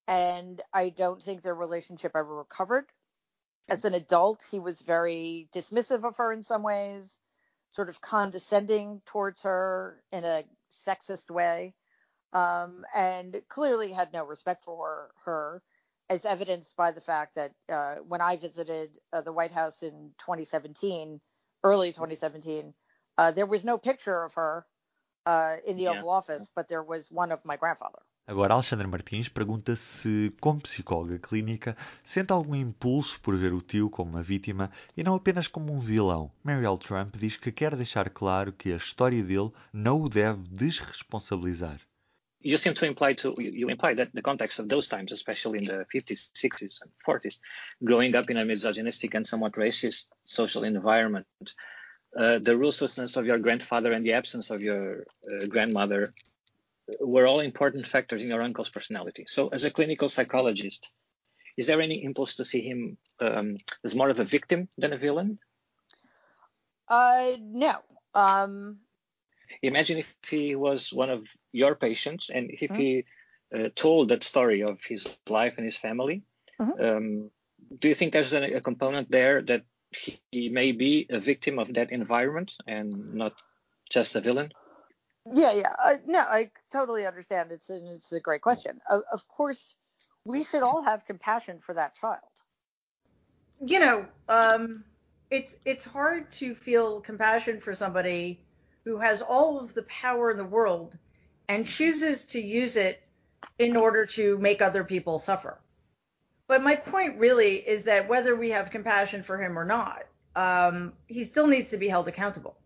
And 0.07 0.62
I 0.74 0.89
don't 0.89 1.22
think 1.22 1.41
their 1.41 1.55
relationship 1.55 2.13
ever 2.15 2.36
recovered. 2.36 2.86
As 3.69 3.86
an 3.86 3.93
adult, 3.93 4.45
he 4.51 4.60
was 4.60 4.81
very 4.81 5.48
dismissive 5.53 6.03
of 6.03 6.17
her 6.17 6.31
in 6.33 6.43
some 6.43 6.63
ways, 6.63 7.19
sort 7.72 7.89
of 7.89 8.01
condescending 8.01 9.01
towards 9.05 9.43
her 9.43 10.03
in 10.12 10.24
a 10.24 10.43
sexist 10.69 11.29
way 11.31 11.74
um, 12.33 12.86
and 12.93 13.41
clearly 13.48 13.91
had 13.91 14.12
no 14.12 14.25
respect 14.25 14.63
for 14.63 15.12
her, 15.25 15.62
as 16.10 16.25
evidenced 16.25 16.75
by 16.75 16.91
the 16.91 17.01
fact 17.01 17.36
that 17.36 17.51
uh, 17.69 17.95
when 18.07 18.22
I 18.22 18.38
visited 18.38 18.91
uh, 19.12 19.22
the 19.22 19.33
White 19.33 19.51
House 19.51 19.83
in 19.83 20.12
2017, 20.19 21.19
early 21.63 21.91
2017, 21.91 22.74
uh, 23.17 23.31
there 23.31 23.45
was 23.45 23.63
no 23.63 23.77
picture 23.77 24.24
of 24.24 24.33
her 24.33 24.65
uh, 25.25 25.55
in 25.65 25.77
the 25.77 25.83
yeah. 25.83 25.91
Oval 25.91 26.10
Office, 26.10 26.50
but 26.55 26.67
there 26.67 26.83
was 26.83 27.10
one 27.10 27.31
of 27.31 27.45
my 27.45 27.57
grandfather. 27.57 28.00
Agora, 28.25 28.53
Alexandra 28.53 28.88
Martins 28.88 29.27
pergunta 29.27 29.75
se, 29.75 30.33
como 30.39 30.62
psicóloga 30.62 31.19
clínica, 31.19 31.75
sente 32.05 32.31
algum 32.31 32.55
impulso 32.55 33.19
por 33.19 33.36
ver 33.36 33.51
o 33.51 33.62
tio 33.62 33.89
como 33.89 34.12
uma 34.12 34.24
vítima 34.24 34.72
e 34.95 35.03
não 35.03 35.13
apenas 35.15 35.45
como 35.45 35.74
um 35.74 35.79
vilão. 35.79 36.31
Marielle 36.41 36.77
Trump 36.77 37.17
diz 37.17 37.36
que 37.36 37.51
quer 37.51 37.75
deixar 37.75 38.10
claro 38.10 38.53
que 38.53 38.72
a 38.72 38.77
história 38.77 39.22
dele 39.22 39.51
não 39.74 40.01
o 40.01 40.07
deve 40.07 40.41
desresponsabilizar. 40.48 41.81
You 42.43 42.57
seem 42.57 42.73
to 42.75 42.85
imply 42.85 43.13
to 43.13 43.33
you 43.38 43.69
imply 43.69 43.93
that 43.93 44.13
the 44.13 44.21
context 44.21 44.59
of 44.59 44.69
those 44.69 44.88
times, 44.88 45.12
especially 45.12 45.59
in 45.59 45.65
the 45.65 45.85
50s, 45.93 46.29
60s, 46.33 46.81
and 46.81 46.91
40s, 47.07 47.39
growing 47.83 48.15
up 48.15 48.29
in 48.29 48.38
a 48.38 48.45
misogynistic 48.45 49.13
and 49.15 49.25
somewhat 49.25 49.53
racist 49.53 50.05
social 50.25 50.63
environment, 50.63 51.25
uh, 52.17 52.39
the 52.39 52.57
ruthlessness 52.57 53.15
of 53.15 53.25
your 53.25 53.39
grandfather 53.39 53.91
and 53.91 54.05
the 54.05 54.13
absence 54.13 54.51
of 54.51 54.62
your 54.62 55.05
uh, 55.31 55.45
grandmother 55.47 56.05
were 57.00 57.25
all 57.25 57.39
important 57.39 57.88
factors 57.88 58.21
in 58.21 58.29
your 58.29 58.41
uncle's 58.41 58.69
personality. 58.69 59.25
So, 59.27 59.47
as 59.47 59.63
a 59.63 59.71
clinical 59.71 60.09
psychologist, 60.09 60.89
is 61.57 61.67
there 61.67 61.81
any 61.81 62.03
impulse 62.03 62.35
to 62.35 62.45
see 62.45 62.62
him 62.62 62.97
um, 63.21 63.55
as 63.83 63.95
more 63.95 64.09
of 64.09 64.19
a 64.19 64.25
victim 64.25 64.67
than 64.77 64.91
a 64.91 64.97
villain? 64.97 65.39
Uh, 66.89 67.31
no. 67.39 67.77
Um, 68.13 68.79
Imagine 69.62 70.00
if 70.00 70.13
he 70.29 70.55
was 70.55 70.91
one 70.91 71.09
of 71.09 71.25
your 71.53 71.75
patients 71.75 72.29
and 72.29 72.51
if 72.51 72.60
mm-hmm. 72.60 72.75
he 72.75 73.05
uh, 73.53 73.69
told 73.75 74.10
that 74.10 74.24
story 74.24 74.63
of 74.63 74.81
his 74.83 75.15
life 75.29 75.55
and 75.57 75.65
his 75.65 75.77
family. 75.77 76.24
Mm-hmm. 76.60 76.83
Um, 76.83 77.31
do 77.79 77.88
you 77.88 77.95
think 77.95 78.13
there's 78.13 78.33
a, 78.33 78.55
a, 78.55 78.62
component 78.62 79.10
there 79.12 79.41
that 79.43 79.63
he, 79.95 80.19
he 80.31 80.50
may 80.50 80.72
be 80.72 81.07
a 81.10 81.19
victim 81.19 81.60
of 81.60 81.74
that 81.75 81.91
environment 81.91 82.53
and 82.67 83.13
not 83.13 83.33
just 83.89 84.15
a 84.15 84.22
villain? 84.22 84.51
Yeah, 85.31 85.53
yeah. 85.53 85.74
Uh, 85.83 85.95
no, 86.05 86.19
I 86.19 86.51
totally 86.72 87.05
understand. 87.05 87.51
It's 87.51 87.69
an, 87.69 87.88
it's 87.95 88.12
a 88.12 88.19
great 88.19 88.41
question. 88.41 88.81
Of, 88.89 89.03
of 89.12 89.27
course, 89.27 89.75
we 90.25 90.43
should 90.43 90.63
all 90.63 90.83
have 90.83 91.05
compassion 91.05 91.60
for 91.60 91.74
that 91.75 91.95
child. 91.95 92.19
You 93.65 93.79
know, 93.79 94.05
um, 94.27 94.83
it's 95.29 95.55
it's 95.63 95.86
hard 95.86 96.31
to 96.33 96.53
feel 96.53 97.00
compassion 97.00 97.62
for 97.62 97.74
somebody 97.74 98.41
who 98.83 98.98
has 98.98 99.22
all 99.22 99.60
of 99.60 99.74
the 99.74 99.83
power 99.83 100.31
in 100.31 100.38
the 100.38 100.43
world 100.43 100.98
and 101.47 101.65
chooses 101.67 102.25
to 102.25 102.41
use 102.41 102.75
it 102.75 103.01
in 103.59 103.75
order 103.75 104.05
to 104.05 104.38
make 104.38 104.62
other 104.62 104.83
people 104.83 105.19
suffer. 105.19 105.59
But 106.47 106.63
my 106.63 106.75
point 106.75 107.19
really 107.19 107.55
is 107.55 107.85
that 107.85 108.07
whether 108.07 108.35
we 108.35 108.51
have 108.51 108.71
compassion 108.71 109.23
for 109.23 109.41
him 109.41 109.57
or 109.57 109.65
not, 109.65 110.03
um, 110.35 110.93
he 111.07 111.23
still 111.23 111.47
needs 111.47 111.69
to 111.71 111.77
be 111.77 111.88
held 111.88 112.07
accountable. 112.07 112.57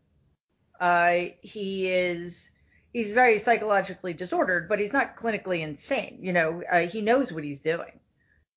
Uh, 0.79 1.25
he 1.41 1.89
is 1.89 2.50
he's 2.93 3.13
very 3.13 3.39
psychologically 3.39 4.13
disordered, 4.13 4.67
but 4.67 4.79
he's 4.79 4.93
not 4.93 5.15
clinically 5.15 5.62
insane. 5.62 6.19
You 6.22 6.34
know, 6.34 6.63
uh, 6.72 6.81
he 6.81 7.01
knows 7.01 7.31
what 7.31 7.43
he's 7.43 7.60
doing. 7.60 8.00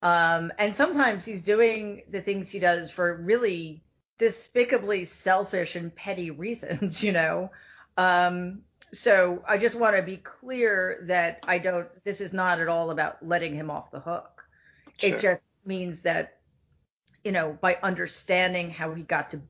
Um, 0.01 0.51
and 0.57 0.75
sometimes 0.75 1.25
he's 1.25 1.41
doing 1.41 2.03
the 2.09 2.21
things 2.21 2.49
he 2.49 2.59
does 2.59 2.89
for 2.89 3.15
really 3.17 3.83
despicably 4.17 5.05
selfish 5.05 5.75
and 5.75 5.95
petty 5.95 6.31
reasons, 6.31 7.03
you 7.03 7.11
know. 7.11 7.51
Um, 7.97 8.61
so 8.93 9.43
I 9.47 9.57
just 9.57 9.75
want 9.75 9.95
to 9.95 10.01
be 10.01 10.17
clear 10.17 11.03
that 11.07 11.43
I 11.47 11.57
don't. 11.57 11.87
This 12.03 12.21
is 12.21 12.33
not 12.33 12.59
at 12.59 12.67
all 12.67 12.91
about 12.91 13.25
letting 13.25 13.55
him 13.55 13.69
off 13.69 13.91
the 13.91 13.99
hook. 13.99 14.43
Sure. 14.97 15.15
It 15.15 15.21
just 15.21 15.41
means 15.65 16.01
that, 16.01 16.39
you 17.23 17.31
know, 17.31 17.57
by 17.61 17.77
understanding 17.81 18.69
how 18.69 18.93
he 18.93 19.03
got 19.03 19.29
to 19.31 19.41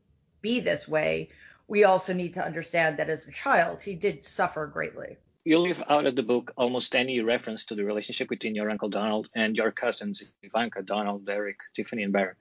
be 0.42 0.60
this 0.60 0.88
way, 0.88 1.30
we 1.68 1.84
also 1.84 2.14
need 2.14 2.34
to 2.36 2.46
understand 2.46 2.98
that 2.98 3.10
as 3.10 3.28
a 3.28 3.32
child 3.32 3.82
he 3.82 3.96
did 3.96 4.24
suffer 4.24 4.68
greatly. 4.68 5.18
You 5.44 5.58
leave 5.58 5.82
out 5.90 6.06
of 6.06 6.16
the 6.16 6.22
book 6.22 6.54
almost 6.56 6.96
any 6.96 7.20
reference 7.22 7.66
to 7.66 7.76
the 7.76 7.84
relationship 7.84 8.30
between 8.30 8.54
your 8.54 8.70
uncle 8.70 8.90
Donald 8.90 9.28
and 9.34 9.56
your 9.58 9.72
cousins 9.72 10.24
Ivanka, 10.44 10.84
Donald, 10.84 11.28
Eric, 11.28 11.58
Tiffany, 11.74 12.04
and 12.04 12.14
Barron. 12.14 12.36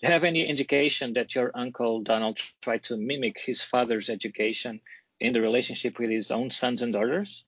Do 0.00 0.08
you 0.08 0.12
have 0.12 0.24
any 0.24 0.44
indication 0.44 1.12
that 1.12 1.34
your 1.36 1.52
uncle 1.54 2.00
Donald 2.00 2.40
tried 2.60 2.82
to 2.84 2.96
mimic 2.96 3.38
his 3.38 3.62
father's 3.62 4.10
education 4.10 4.80
in 5.20 5.32
the 5.32 5.40
relationship 5.40 5.98
with 5.98 6.10
his 6.10 6.30
own 6.30 6.50
sons 6.50 6.82
and 6.82 6.92
daughters? 6.92 7.44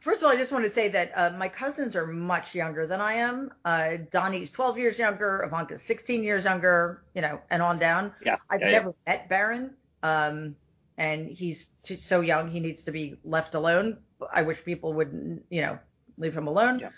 First 0.00 0.20
of 0.20 0.26
all, 0.26 0.32
I 0.32 0.36
just 0.36 0.52
want 0.52 0.64
to 0.64 0.70
say 0.70 0.88
that 0.88 1.12
uh, 1.16 1.30
my 1.30 1.48
cousins 1.48 1.96
are 1.96 2.06
much 2.06 2.54
younger 2.54 2.86
than 2.86 3.00
I 3.00 3.14
am. 3.14 3.50
Uh, 3.64 3.96
Donnie's 4.10 4.50
12 4.50 4.76
years 4.78 4.98
younger, 4.98 5.42
Ivanka's 5.42 5.82
16 5.82 6.22
years 6.22 6.44
younger, 6.44 7.02
you 7.14 7.22
know, 7.22 7.40
and 7.50 7.62
on 7.62 7.78
down. 7.78 8.12
Yeah. 8.24 8.36
I've 8.50 8.60
yeah, 8.60 8.70
never 8.70 8.94
yeah. 9.06 9.12
met 9.12 9.28
Barron, 9.30 9.70
um, 10.02 10.56
and 10.98 11.28
he's 11.30 11.68
too, 11.82 11.96
so 11.96 12.20
young 12.20 12.48
he 12.48 12.60
needs 12.60 12.82
to 12.82 12.92
be 12.92 13.16
left 13.24 13.54
alone. 13.54 13.96
I 14.32 14.42
wish 14.42 14.62
people 14.62 14.92
would, 14.92 15.42
you 15.48 15.62
know, 15.62 15.78
leave 16.18 16.36
him 16.36 16.48
alone. 16.48 16.80
Yeah. 16.80 16.90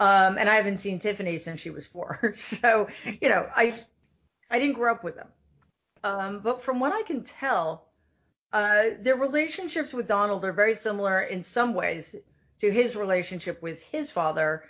Um, 0.00 0.36
and 0.36 0.48
I 0.48 0.56
haven't 0.56 0.78
seen 0.78 0.98
Tiffany 0.98 1.38
since 1.38 1.60
she 1.60 1.70
was 1.70 1.86
four. 1.86 2.32
so, 2.34 2.88
you 3.20 3.28
know, 3.28 3.48
I 3.54 3.74
I 4.50 4.58
didn't 4.58 4.74
grow 4.74 4.92
up 4.92 5.04
with 5.04 5.16
them. 5.16 5.28
Um, 6.04 6.40
but 6.40 6.62
from 6.62 6.80
what 6.80 6.92
I 6.92 7.02
can 7.02 7.22
tell, 7.22 7.87
uh, 8.52 8.84
their 9.00 9.16
relationships 9.16 9.92
with 9.92 10.08
Donald 10.08 10.44
are 10.44 10.52
very 10.52 10.74
similar 10.74 11.22
in 11.22 11.42
some 11.42 11.74
ways 11.74 12.16
to 12.60 12.70
his 12.72 12.96
relationship 12.96 13.62
with 13.62 13.82
his 13.82 14.10
father. 14.10 14.64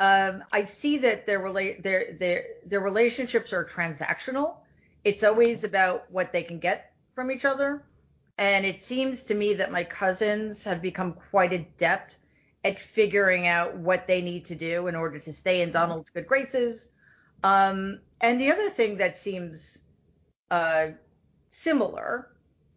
Um, 0.00 0.44
I 0.52 0.64
see 0.64 0.98
that 0.98 1.26
their 1.26 1.40
their 1.80 2.14
their 2.18 2.46
their 2.66 2.80
relationships 2.80 3.52
are 3.52 3.64
transactional. 3.64 4.56
It's 5.04 5.24
always 5.24 5.64
about 5.64 6.10
what 6.10 6.32
they 6.32 6.42
can 6.44 6.58
get 6.60 6.92
from 7.14 7.30
each 7.32 7.44
other, 7.44 7.84
and 8.38 8.66
it 8.66 8.82
seems 8.82 9.24
to 9.24 9.34
me 9.34 9.54
that 9.54 9.72
my 9.72 9.84
cousins 9.84 10.64
have 10.64 10.82
become 10.82 11.14
quite 11.30 11.52
adept 11.52 12.18
at 12.64 12.80
figuring 12.80 13.46
out 13.48 13.76
what 13.76 14.06
they 14.08 14.22
need 14.22 14.44
to 14.46 14.54
do 14.56 14.88
in 14.88 14.96
order 14.96 15.18
to 15.20 15.32
stay 15.32 15.62
in 15.62 15.70
Donald's 15.72 16.10
good 16.10 16.26
graces 16.26 16.88
Um, 17.44 18.00
and 18.20 18.40
the 18.40 18.52
other 18.52 18.70
thing 18.70 18.98
that 18.98 19.18
seems 19.18 19.80
uh, 20.50 20.88
similar 21.48 22.28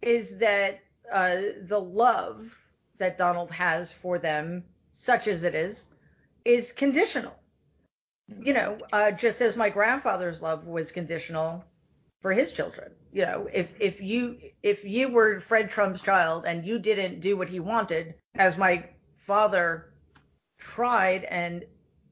is 0.01 0.37
that 0.37 0.81
uh, 1.11 1.37
the 1.63 1.79
love 1.79 2.57
that 2.97 3.17
Donald 3.17 3.51
has 3.51 3.91
for 3.91 4.19
them, 4.19 4.63
such 4.91 5.27
as 5.27 5.43
it 5.43 5.55
is, 5.55 5.89
is 6.45 6.71
conditional. 6.71 7.33
You 8.39 8.53
know, 8.53 8.77
uh, 8.93 9.11
just 9.11 9.41
as 9.41 9.55
my 9.55 9.69
grandfather's 9.69 10.41
love 10.41 10.65
was 10.65 10.91
conditional 10.91 11.65
for 12.21 12.31
his 12.31 12.51
children. 12.51 12.91
You 13.11 13.25
know, 13.25 13.47
if 13.51 13.73
if 13.79 13.99
you 13.99 14.37
if 14.63 14.85
you 14.85 15.09
were 15.09 15.39
Fred 15.39 15.69
Trump's 15.69 16.01
child 16.01 16.45
and 16.45 16.65
you 16.65 16.79
didn't 16.79 17.19
do 17.19 17.35
what 17.35 17.49
he 17.49 17.59
wanted, 17.59 18.15
as 18.35 18.57
my 18.57 18.85
father 19.17 19.93
tried 20.57 21.25
and 21.25 21.65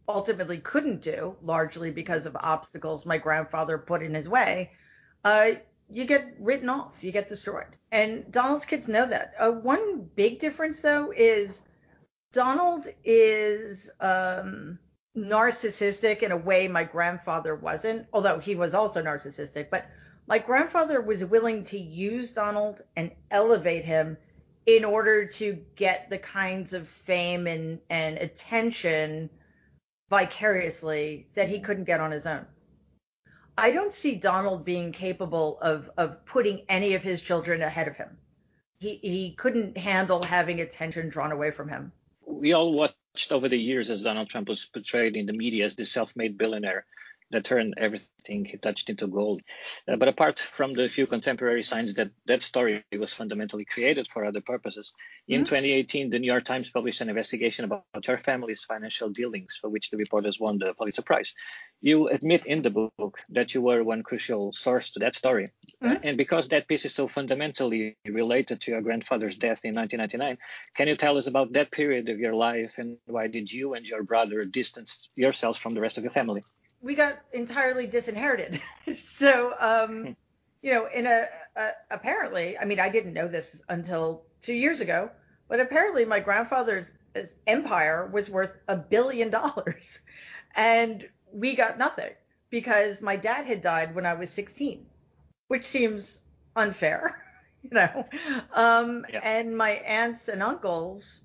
ultimately 0.07 0.57
couldn't 0.57 1.01
do, 1.01 1.35
largely 1.41 1.91
because 1.91 2.25
of 2.25 2.35
obstacles 2.39 3.05
my 3.05 3.17
grandfather 3.17 3.77
put 3.77 4.01
in 4.01 4.13
his 4.13 4.27
way, 4.27 4.71
uh, 5.23 5.51
you 5.91 6.05
get 6.05 6.35
written 6.39 6.69
off, 6.69 7.03
you 7.03 7.11
get 7.11 7.27
destroyed. 7.27 7.75
And 7.91 8.31
Donald's 8.31 8.65
kids 8.65 8.87
know 8.87 9.07
that. 9.07 9.33
Uh, 9.39 9.51
one 9.51 10.09
big 10.15 10.39
difference, 10.39 10.79
though, 10.79 11.11
is 11.15 11.63
Donald 12.31 12.87
is 13.03 13.89
um, 13.99 14.77
narcissistic 15.17 16.21
in 16.21 16.31
a 16.31 16.37
way 16.37 16.67
my 16.67 16.83
grandfather 16.83 17.55
wasn't, 17.55 18.05
although 18.13 18.39
he 18.39 18.55
was 18.55 18.73
also 18.73 19.01
narcissistic. 19.01 19.69
But 19.69 19.87
my 20.27 20.37
grandfather 20.37 21.01
was 21.01 21.25
willing 21.25 21.63
to 21.65 21.79
use 21.79 22.31
Donald 22.31 22.83
and 22.95 23.11
elevate 23.31 23.83
him 23.83 24.15
in 24.67 24.85
order 24.85 25.25
to 25.25 25.57
get 25.75 26.09
the 26.11 26.19
kinds 26.19 26.73
of 26.73 26.87
fame 26.87 27.47
and, 27.47 27.79
and 27.89 28.19
attention 28.19 29.29
vicariously 30.09 31.27
that 31.33 31.49
he 31.49 31.59
couldn't 31.59 31.85
get 31.85 31.99
on 31.99 32.11
his 32.11 32.27
own. 32.27 32.45
I 33.59 33.71
don't 33.71 33.91
see 33.91 34.15
Donald 34.15 34.63
being 34.63 34.91
capable 34.91 35.59
of 35.61 35.89
of 35.97 36.25
putting 36.25 36.61
any 36.69 36.93
of 36.93 37.03
his 37.03 37.21
children 37.21 37.61
ahead 37.61 37.87
of 37.87 37.97
him. 37.97 38.17
He 38.79 38.99
he 39.01 39.33
couldn't 39.37 39.77
handle 39.77 40.23
having 40.23 40.61
attention 40.61 41.09
drawn 41.09 41.31
away 41.31 41.51
from 41.51 41.67
him. 41.67 41.91
We 42.25 42.53
all 42.53 42.73
watched 42.73 43.31
over 43.31 43.49
the 43.49 43.57
years 43.57 43.89
as 43.89 44.03
Donald 44.03 44.29
Trump 44.29 44.47
was 44.47 44.65
portrayed 44.65 45.17
in 45.17 45.25
the 45.25 45.33
media 45.33 45.65
as 45.65 45.75
the 45.75 45.85
self-made 45.85 46.37
billionaire 46.37 46.85
that 47.31 47.45
turned 47.45 47.75
everything 47.77 48.45
he 48.45 48.57
touched 48.57 48.89
into 48.89 49.07
gold. 49.07 49.41
Uh, 49.87 49.95
but 49.95 50.07
apart 50.07 50.39
from 50.39 50.73
the 50.73 50.89
few 50.89 51.05
contemporary 51.05 51.63
signs 51.63 51.93
that 51.95 52.11
that 52.25 52.43
story 52.43 52.83
was 52.97 53.13
fundamentally 53.13 53.65
created 53.65 54.07
for 54.07 54.25
other 54.25 54.41
purposes, 54.41 54.93
mm-hmm. 55.23 55.33
in 55.33 55.45
2018, 55.45 56.09
the 56.09 56.19
New 56.19 56.27
York 56.27 56.45
Times 56.45 56.69
published 56.69 57.01
an 57.01 57.09
investigation 57.09 57.65
about 57.65 58.05
her 58.05 58.17
family's 58.17 58.63
financial 58.63 59.09
dealings, 59.09 59.57
for 59.59 59.69
which 59.69 59.89
the 59.89 59.97
reporters 59.97 60.39
won 60.39 60.57
the 60.57 60.73
Pulitzer 60.73 61.01
Prize. 61.01 61.33
You 61.81 62.09
admit 62.09 62.45
in 62.45 62.61
the 62.61 62.69
book 62.69 63.19
that 63.29 63.53
you 63.53 63.61
were 63.61 63.83
one 63.83 64.03
crucial 64.03 64.51
source 64.53 64.91
to 64.91 64.99
that 64.99 65.15
story. 65.15 65.47
Mm-hmm. 65.83 65.91
Uh, 65.91 65.99
and 66.03 66.17
because 66.17 66.47
that 66.49 66.67
piece 66.67 66.85
is 66.85 66.93
so 66.93 67.07
fundamentally 67.07 67.97
related 68.05 68.61
to 68.61 68.71
your 68.71 68.81
grandfather's 68.81 69.37
death 69.37 69.65
in 69.65 69.73
1999, 69.73 70.37
can 70.75 70.87
you 70.87 70.95
tell 70.95 71.17
us 71.17 71.27
about 71.27 71.53
that 71.53 71.71
period 71.71 72.09
of 72.09 72.19
your 72.19 72.33
life 72.33 72.77
and 72.77 72.97
why 73.05 73.27
did 73.27 73.51
you 73.51 73.73
and 73.73 73.87
your 73.87 74.03
brother 74.03 74.41
distance 74.41 75.09
yourselves 75.15 75.57
from 75.57 75.73
the 75.73 75.81
rest 75.81 75.97
of 75.97 76.03
your 76.03 76.11
family? 76.11 76.43
We 76.81 76.95
got 76.95 77.19
entirely 77.33 77.87
disinherited. 77.87 78.61
so, 78.99 79.53
um, 79.59 80.05
hmm. 80.05 80.11
you 80.61 80.73
know, 80.73 80.87
in 80.93 81.05
a, 81.07 81.27
a, 81.55 81.69
apparently, 81.91 82.57
I 82.57 82.65
mean, 82.65 82.79
I 82.79 82.89
didn't 82.89 83.13
know 83.13 83.27
this 83.27 83.61
until 83.69 84.23
two 84.41 84.53
years 84.53 84.81
ago, 84.81 85.09
but 85.47 85.59
apparently 85.59 86.05
my 86.05 86.19
grandfather's 86.19 86.93
empire 87.47 88.09
was 88.11 88.29
worth 88.29 88.57
a 88.67 88.75
billion 88.77 89.29
dollars, 89.29 89.99
and 90.55 91.07
we 91.31 91.55
got 91.55 91.77
nothing 91.77 92.11
because 92.49 93.01
my 93.01 93.15
dad 93.15 93.45
had 93.45 93.61
died 93.61 93.93
when 93.93 94.05
I 94.05 94.13
was 94.13 94.29
16, 94.31 94.85
which 95.47 95.65
seems 95.65 96.21
unfair, 96.55 97.21
you 97.63 97.69
know. 97.71 98.05
Um, 98.53 99.05
yeah. 99.11 99.19
And 99.23 99.55
my 99.55 99.71
aunts 99.71 100.27
and 100.27 100.41
uncles 100.41 101.21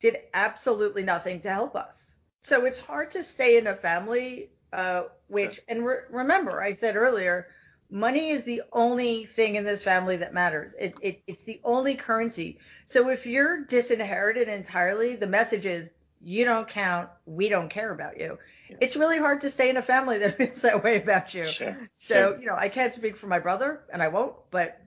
did 0.00 0.18
absolutely 0.34 1.02
nothing 1.02 1.40
to 1.40 1.50
help 1.50 1.76
us. 1.76 2.16
So 2.42 2.66
it's 2.66 2.78
hard 2.78 3.10
to 3.12 3.22
stay 3.22 3.56
in 3.56 3.68
a 3.68 3.74
family 3.74 4.50
uh, 4.74 5.04
which, 5.28 5.54
sure. 5.54 5.64
and 5.68 5.86
re- 5.86 5.96
remember, 6.10 6.60
I 6.60 6.72
said 6.72 6.96
earlier, 6.96 7.48
money 7.90 8.30
is 8.30 8.42
the 8.42 8.62
only 8.72 9.24
thing 9.24 9.54
in 9.54 9.64
this 9.64 9.82
family 9.82 10.16
that 10.16 10.34
matters. 10.34 10.74
It, 10.78 10.94
it, 11.00 11.22
it's 11.28 11.44
the 11.44 11.60
only 11.62 11.94
currency. 11.94 12.58
So 12.84 13.08
if 13.08 13.24
you're 13.24 13.64
disinherited 13.64 14.48
entirely, 14.48 15.14
the 15.14 15.28
message 15.28 15.64
is 15.64 15.90
you 16.20 16.44
don't 16.44 16.66
count, 16.66 17.08
we 17.24 17.48
don't 17.48 17.68
care 17.68 17.92
about 17.92 18.18
you. 18.18 18.38
Yeah. 18.68 18.78
It's 18.80 18.96
really 18.96 19.18
hard 19.18 19.42
to 19.42 19.50
stay 19.50 19.70
in 19.70 19.76
a 19.76 19.82
family 19.82 20.18
that 20.22 20.36
feels 20.36 20.62
that 20.62 20.82
way 20.82 21.00
about 21.00 21.32
you. 21.34 21.46
Sure. 21.46 21.76
So, 21.96 22.14
sure. 22.14 22.40
you 22.40 22.46
know, 22.46 22.56
I 22.56 22.68
can't 22.68 22.92
speak 22.92 23.16
for 23.16 23.28
my 23.28 23.38
brother 23.38 23.84
and 23.92 24.02
I 24.02 24.08
won't, 24.08 24.34
but 24.50 24.80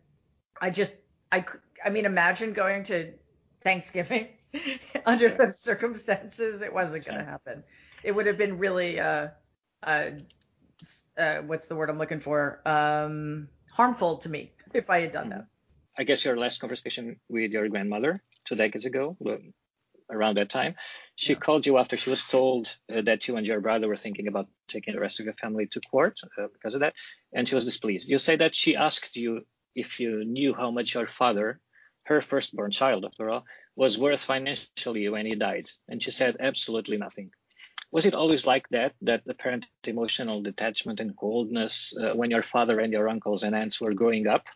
I 0.60 0.70
just, 0.70 0.98
I, 1.32 1.46
I 1.84 1.90
mean, 1.92 2.06
imagine 2.06 2.52
going 2.52 2.84
to 2.86 3.14
Thanksgiving 3.62 4.28
under 5.06 5.30
sure. 5.30 5.38
those 5.38 5.60
circumstances. 5.60 6.62
It 6.62 6.74
wasn't 6.74 7.06
going 7.06 7.20
to 7.20 7.26
happen. 7.26 7.64
It 8.04 8.12
would 8.12 8.26
have 8.26 8.38
been 8.38 8.58
really, 8.58 9.00
uh, 9.00 9.30
uh, 9.84 10.12
uh, 11.18 11.38
what's 11.46 11.68
the 11.68 11.76
word 11.76 11.90
I'm 11.90 11.98
looking 11.98 12.20
for? 12.20 12.62
Um, 12.66 13.50
harmful 13.72 14.18
to 14.18 14.30
me 14.30 14.52
if 14.74 14.90
I 14.90 15.02
had 15.02 15.14
done 15.14 15.30
that. 15.30 15.48
I 15.98 16.04
guess 16.04 16.24
your 16.24 16.38
last 16.38 16.60
conversation 16.60 17.20
with 17.28 17.52
your 17.52 17.68
grandmother 17.70 18.16
two 18.46 18.56
decades 18.56 18.86
ago, 18.86 19.18
around 20.12 20.38
that 20.38 20.50
time, 20.50 20.76
she 21.16 21.34
yeah. 21.34 21.40
called 21.40 21.66
you 21.66 21.78
after 21.78 21.98
she 21.98 22.10
was 22.10 22.24
told 22.24 22.76
uh, 22.94 23.02
that 23.02 23.28
you 23.28 23.36
and 23.36 23.48
your 23.48 23.60
brother 23.62 23.88
were 23.88 23.96
thinking 23.96 24.28
about 24.28 24.48
taking 24.68 24.94
the 24.94 25.00
rest 25.00 25.20
of 25.20 25.26
your 25.26 25.34
family 25.34 25.66
to 25.68 25.82
court 25.82 26.20
uh, 26.38 26.48
because 26.54 26.76
of 26.76 26.82
that, 26.82 26.94
and 27.34 27.48
she 27.48 27.56
was 27.56 27.66
displeased. 27.66 28.10
You 28.10 28.20
say 28.20 28.36
that 28.36 28.56
she 28.56 28.76
asked 28.76 29.16
you 29.16 29.46
if 29.76 30.00
you 30.00 30.24
knew 30.24 30.54
how 30.54 30.72
much 30.72 30.94
your 30.94 31.08
father, 31.08 31.60
her 32.06 32.22
firstborn 32.22 32.72
child 32.72 33.06
after 33.06 33.30
all, 33.30 33.46
was 33.76 33.98
worth 33.98 34.22
financially 34.22 35.10
when 35.10 35.26
he 35.26 35.36
died, 35.36 35.70
and 35.88 36.02
she 36.02 36.12
said 36.12 36.38
absolutely 36.40 36.98
nothing 36.98 37.32
was 37.92 38.06
it 38.06 38.14
always 38.14 38.46
like 38.46 38.68
that 38.70 38.94
that 39.02 39.24
apparent 39.28 39.66
emotional 39.86 40.42
detachment 40.42 41.00
and 41.00 41.16
coldness 41.16 41.94
uh, 41.98 42.14
when 42.14 42.30
your 42.30 42.42
father 42.44 42.80
and 42.80 42.94
your 42.94 43.08
uncles 43.10 43.44
and 43.44 43.56
aunts 43.56 43.80
were 43.80 43.94
growing 43.94 44.28
up? 44.28 44.50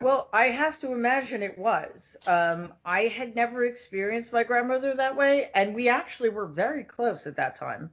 Well 0.00 0.28
i 0.32 0.46
have 0.46 0.80
to 0.80 0.92
imagine 0.92 1.42
it 1.42 1.58
was. 1.58 2.16
Um, 2.26 2.72
i 2.84 3.02
had 3.02 3.34
never 3.34 3.64
experienced 3.64 4.32
my 4.32 4.44
grandmother 4.44 4.94
that 4.94 5.16
way 5.16 5.50
and 5.54 5.74
we 5.74 5.88
actually 5.88 6.28
were 6.28 6.46
very 6.46 6.84
close 6.84 7.26
at 7.26 7.36
that 7.36 7.56
time. 7.56 7.90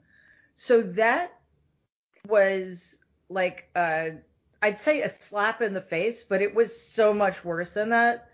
So 0.53 0.81
that 0.81 1.33
was 2.27 2.99
like 3.29 3.69
uh, 3.75 4.09
i'd 4.61 4.77
say 4.77 5.01
a 5.01 5.09
slap 5.09 5.61
in 5.61 5.73
the 5.73 5.81
face 5.81 6.23
but 6.23 6.41
it 6.41 6.53
was 6.53 6.79
so 6.79 7.13
much 7.13 7.43
worse 7.43 7.73
than 7.73 7.89
that. 7.89 8.29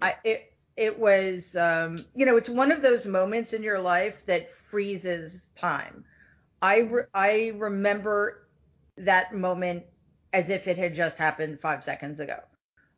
I, 0.00 0.16
it 0.24 0.52
it 0.76 0.98
was 0.98 1.56
um, 1.56 1.98
you 2.14 2.26
know 2.26 2.36
it's 2.36 2.48
one 2.48 2.72
of 2.72 2.82
those 2.82 3.06
moments 3.06 3.52
in 3.52 3.62
your 3.62 3.78
life 3.80 4.24
that 4.26 4.52
freezes 4.52 5.48
time. 5.54 6.04
I 6.62 6.78
re- 6.78 7.04
i 7.14 7.52
remember 7.56 8.46
that 8.98 9.34
moment 9.34 9.84
as 10.32 10.50
if 10.50 10.66
it 10.68 10.78
had 10.78 10.94
just 10.94 11.18
happened 11.18 11.60
five 11.60 11.84
seconds 11.84 12.20
ago. 12.20 12.40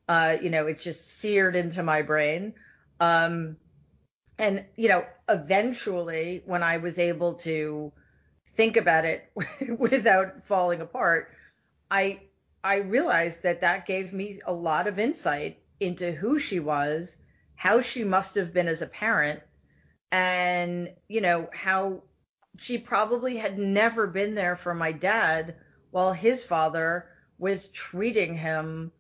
Uh, 0.09 0.37
you 0.43 0.51
know 0.51 0.67
it's 0.67 0.85
just 0.85 1.19
seared 1.19 1.57
into 1.57 1.83
my 1.83 2.03
brain. 2.03 2.55
Um, 3.01 3.57
and 4.39 4.65
you 4.77 4.89
know 4.89 5.05
eventually 5.29 6.43
when 6.47 6.63
i 6.63 6.77
was 6.79 6.99
able 6.99 7.35
to 7.35 7.93
think 8.57 8.77
about 8.77 9.05
it 9.05 9.31
without 9.79 10.45
falling 10.45 10.81
apart 10.81 11.31
i 11.91 12.21
i 12.65 12.77
realized 12.77 13.43
that 13.43 13.61
that 13.61 13.87
gave 13.87 14.13
me 14.13 14.41
a 14.47 14.53
lot 14.53 14.87
of 14.87 14.99
insight 14.99 15.59
into 15.81 16.13
who 16.13 16.39
she 16.39 16.61
was 16.61 17.17
how 17.59 17.81
she 17.81 18.05
must 18.05 18.37
have 18.37 18.55
been 18.55 18.69
as 18.69 18.81
a 18.81 18.87
parent 18.87 19.41
and 20.13 20.91
you 21.09 21.21
know 21.21 21.51
how 21.53 22.01
she 22.57 22.79
probably 22.79 23.37
had 23.37 23.59
never 23.59 24.07
been 24.07 24.35
there 24.35 24.57
for 24.57 24.75
my 24.75 24.93
dad 24.93 25.57
while 25.91 26.13
his 26.13 26.45
father 26.45 27.09
was 27.39 27.69
treating 27.69 28.35
him 28.37 28.91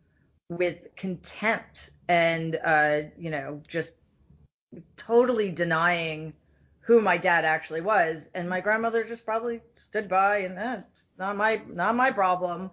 with 0.49 0.89
contempt 0.97 1.91
and 2.09 2.59
uh, 2.65 3.01
you 3.17 3.31
know 3.31 3.63
just 3.69 3.95
totally 4.97 5.51
denying 5.51 6.33
who 6.81 7.01
my 7.01 7.19
dad 7.19 7.45
actually 7.45 7.83
was. 7.83 8.31
And 8.35 8.49
my 8.49 8.61
grandmother 8.61 9.05
just 9.05 9.25
probably 9.25 9.61
stood 9.75 10.09
by 10.09 10.39
and 10.39 10.59
eh, 10.59 10.81
not 11.19 11.37
my 11.37 11.61
not 11.69 11.95
my 11.95 12.11
problem 12.11 12.71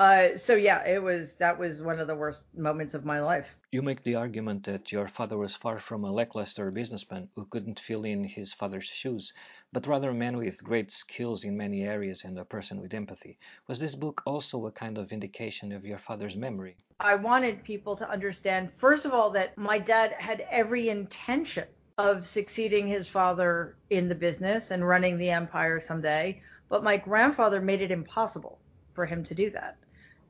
uh, 0.00 0.34
so 0.34 0.54
yeah, 0.54 0.82
it 0.88 1.02
was 1.02 1.34
that 1.34 1.58
was 1.58 1.82
one 1.82 2.00
of 2.00 2.06
the 2.06 2.14
worst 2.14 2.44
moments 2.56 2.94
of 2.94 3.04
my 3.04 3.20
life. 3.20 3.54
You 3.70 3.82
make 3.82 4.02
the 4.02 4.14
argument 4.14 4.64
that 4.64 4.90
your 4.90 5.06
father 5.06 5.36
was 5.36 5.54
far 5.54 5.78
from 5.78 6.04
a 6.04 6.10
lackluster 6.10 6.70
businessman 6.70 7.28
who 7.36 7.44
couldn't 7.44 7.78
fill 7.78 8.04
in 8.04 8.24
his 8.24 8.54
father's 8.54 8.86
shoes, 8.86 9.34
but 9.74 9.86
rather 9.86 10.08
a 10.08 10.14
man 10.14 10.38
with 10.38 10.64
great 10.64 10.90
skills 10.90 11.44
in 11.44 11.54
many 11.54 11.82
areas 11.82 12.24
and 12.24 12.38
a 12.38 12.46
person 12.46 12.80
with 12.80 12.94
empathy. 12.94 13.38
Was 13.66 13.78
this 13.78 13.94
book 13.94 14.22
also 14.24 14.64
a 14.64 14.72
kind 14.72 14.96
of 14.96 15.12
indication 15.12 15.70
of 15.70 15.84
your 15.84 15.98
father's 15.98 16.34
memory? 16.34 16.76
I 16.98 17.16
wanted 17.16 17.62
people 17.62 17.94
to 17.96 18.08
understand, 18.08 18.72
first 18.72 19.04
of 19.04 19.12
all, 19.12 19.28
that 19.32 19.58
my 19.58 19.78
dad 19.78 20.12
had 20.12 20.46
every 20.50 20.88
intention 20.88 21.68
of 21.98 22.26
succeeding 22.26 22.88
his 22.88 23.06
father 23.06 23.76
in 23.90 24.08
the 24.08 24.14
business 24.14 24.70
and 24.70 24.88
running 24.88 25.18
the 25.18 25.28
empire 25.28 25.78
someday 25.78 26.40
But 26.70 26.82
my 26.82 26.96
grandfather 26.96 27.60
made 27.60 27.82
it 27.82 27.90
impossible 27.90 28.60
for 28.94 29.04
him 29.04 29.24
to 29.24 29.34
do 29.34 29.50
that. 29.50 29.76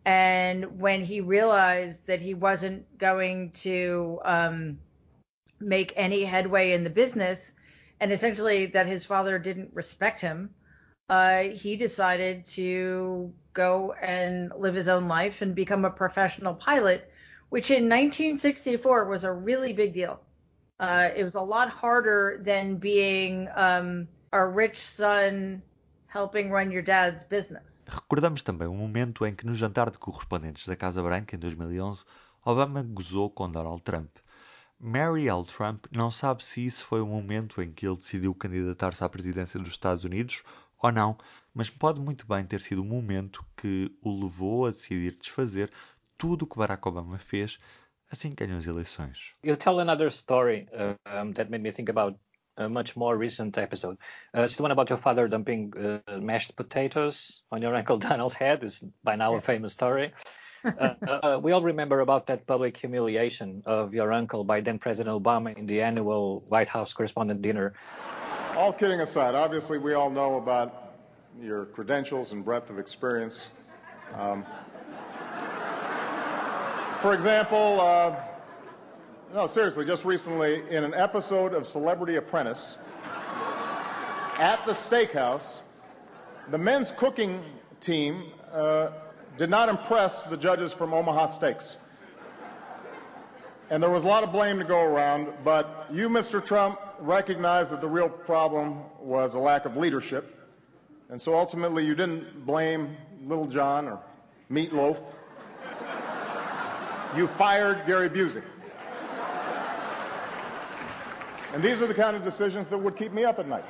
And 0.05 0.81
when 0.81 1.05
he 1.05 1.21
realized 1.21 2.07
that 2.07 2.23
he 2.23 2.35
wasn't 2.35 2.99
going 2.99 3.51
to 3.51 4.19
um, 4.25 4.79
make 5.61 5.93
any 5.97 6.25
headway 6.25 6.73
in 6.73 6.85
the 6.85 6.91
business, 6.91 7.55
and 8.01 8.13
essentially 8.13 8.67
that 8.67 8.87
his 8.87 9.05
father 9.05 9.39
didn't 9.39 9.71
respect 9.75 10.21
him, 10.21 10.51
uh, 11.11 11.43
he 11.43 11.77
decided 11.77 12.45
to 12.45 13.33
go 13.53 13.93
and 14.01 14.53
live 14.57 14.75
his 14.75 14.89
own 14.89 15.09
life 15.09 15.43
and 15.43 15.55
become 15.55 15.85
a 15.85 15.91
professional 15.91 16.55
pilot, 16.55 17.11
which 17.51 17.71
in 17.71 17.85
1964 17.85 19.05
was 19.07 19.25
a 19.25 19.33
really 19.33 19.73
big 19.73 19.93
deal. 19.93 20.21
Uh, 20.79 21.11
it 21.15 21.25
was 21.25 21.35
a 21.35 21.41
lot 21.43 21.69
harder 21.69 22.41
than 22.43 22.77
being 22.77 23.49
um, 23.55 24.09
a 24.33 24.47
rich 24.47 24.79
son 24.79 25.63
helping 26.13 26.51
run 26.51 26.73
your 26.73 26.83
dad's 26.83 27.25
business. 27.25 27.85
Recordamos 27.87 28.43
também 28.43 28.67
um 28.67 28.77
momento 28.77 29.25
em 29.25 29.35
que 29.35 29.47
no 29.47 29.55
jantar 29.55 29.91
de 29.91 29.99
correspondentes 29.99 30.67
da 30.67 30.77
Casa 30.77 31.03
Branca 31.03 31.37
em 31.37 31.39
2011, 31.39 32.05
Obama 32.45 32.83
gozou 32.83 33.31
com 33.31 33.51
Donald 33.51 33.83
Trump. 33.83 34.11
Mary 34.79 35.29
L. 35.29 35.45
Trump 35.45 35.85
não 35.93 36.11
sabe 36.11 36.43
se 36.43 36.65
isso 36.65 36.85
foi 36.85 37.01
o 37.01 37.07
momento 37.07 37.61
em 37.63 37.71
que 37.71 37.87
ele 37.87 37.97
decidiu 37.97 38.35
candidatar-se 38.35 39.05
à 39.05 39.09
presidência 39.09 39.61
dos 39.61 39.69
Estados 39.69 40.05
Unidos 40.05 40.43
ou 40.83 40.91
não, 40.91 41.19
mas 41.55 41.69
pode 41.69 42.01
muito 42.01 42.27
bem 42.27 42.45
ter 42.45 42.61
sido 42.61 42.81
o 42.81 42.85
momento 42.85 43.45
que 43.57 43.95
o 44.03 44.25
levou 44.25 44.67
a 44.67 44.71
decidir 44.71 45.19
desfazer 45.21 45.71
tudo 46.17 46.45
o 46.45 46.47
que 46.47 46.57
Barack 46.57 46.87
Obama 46.89 47.19
fez 47.19 47.59
assim 48.11 48.31
que 48.31 48.45
ganhou 48.45 48.59
as 48.59 48.67
eleições. 48.67 49.35
You 49.45 49.57
tell 49.57 49.79
another 49.79 50.09
story 50.09 50.67
uh, 50.73 50.97
um, 51.07 51.33
that 51.35 51.51
made 51.51 51.63
me 51.63 51.71
think 51.71 51.91
about 51.91 52.19
a 52.57 52.69
much 52.69 52.97
more 52.97 53.17
recent 53.17 53.57
episode. 53.59 53.97
Uh, 54.37 54.43
it's 54.43 54.57
the 54.57 54.63
one 54.63 54.71
about 54.71 54.89
your 54.91 54.99
father 54.99 55.29
dumping 55.29 55.73
uh, 56.07 56.19
mashed 56.19 56.57
potatoes 56.57 57.43
on 57.51 57.63
your 57.63 57.75
Uncle 57.81 57.99
Donald's 57.99 58.35
head. 58.35 58.63
It's 58.63 58.85
by 59.03 59.17
now 59.17 59.35
a 59.35 59.41
famous 59.41 59.73
story. 59.73 60.13
Uh, 60.63 60.95
uh, 61.09 61.41
we 61.43 61.53
all 61.53 61.63
remember 61.63 62.01
about 62.01 62.27
that 62.27 62.47
public 62.47 62.77
humiliation 62.77 63.63
of 63.65 63.95
your 63.95 64.13
uncle 64.13 64.45
by 64.45 64.61
then 64.61 64.79
President 64.79 65.09
Obama 65.09 65.57
in 65.57 65.65
the 65.65 65.81
annual 65.81 66.45
White 66.49 66.69
House 66.69 66.93
correspondent 66.93 67.41
dinner. 67.41 67.73
All 68.55 68.71
kidding 68.71 69.01
aside, 69.01 69.35
obviously 69.35 69.79
we 69.79 69.95
all 69.95 70.11
know 70.11 70.37
about 70.37 70.93
your 71.41 71.65
credentials 71.65 72.33
and 72.33 72.45
breadth 72.45 72.69
of 72.69 72.79
experience. 72.79 73.49
Um, 74.15 74.45
for 77.01 77.15
example, 77.15 77.81
uh, 77.81 78.15
no, 79.33 79.47
seriously, 79.47 79.85
just 79.85 80.05
recently 80.05 80.61
in 80.71 80.83
an 80.83 80.93
episode 80.93 81.55
of 81.55 81.65
Celebrity 81.65 82.17
Apprentice 82.17 82.77
at 84.39 84.65
the 84.67 84.73
steakhouse, 84.73 85.61
the 86.49 86.59
men's 86.59 86.91
cooking 86.91 87.41
team 87.81 88.25
uh, 88.53 88.91
did 89.39 89.49
not 89.49 89.69
impress 89.69 90.25
the 90.25 90.37
judges 90.37 90.73
from 90.73 90.93
Omaha 90.93 91.27
Steaks. 91.27 91.77
And 93.71 93.81
there 93.81 93.91
was 93.91 94.03
a 94.03 94.09
lot 94.09 94.25
of 94.25 94.33
blame 94.33 94.59
to 94.59 94.65
go 94.65 94.83
around, 94.83 95.29
but 95.45 95.87
you, 95.93 96.09
Mr. 96.09 96.45
Trump, 96.45 96.81
recognized 96.99 97.71
that 97.71 97.81
the 97.81 97.89
real 97.89 98.09
problem 98.09 98.83
was 98.99 99.37
a 99.37 99.39
lack 99.39 99.65
of 99.65 99.77
leadership. 99.77 100.37
And 101.09 101.21
so 101.21 101.35
ultimately, 101.35 101.85
you 101.87 101.95
didn't 101.95 102.45
blame 102.45 102.97
Lil 103.23 103.47
Jon 103.47 103.87
or 103.87 104.01
Meatloaf. 104.51 105.01
You 107.17 107.29
fired 107.29 107.87
Gary 107.87 108.09
Busey. 108.09 108.43
And 111.53 111.63
these 111.65 111.83
are 111.83 111.87
the 111.89 111.95
kind 111.95 112.17
of 112.17 112.23
decisions 112.23 112.69
that 112.69 112.79
would 112.79 112.95
keep 112.95 113.13
me 113.13 113.25
up 113.25 113.41
at 113.41 113.49
night. 113.49 113.65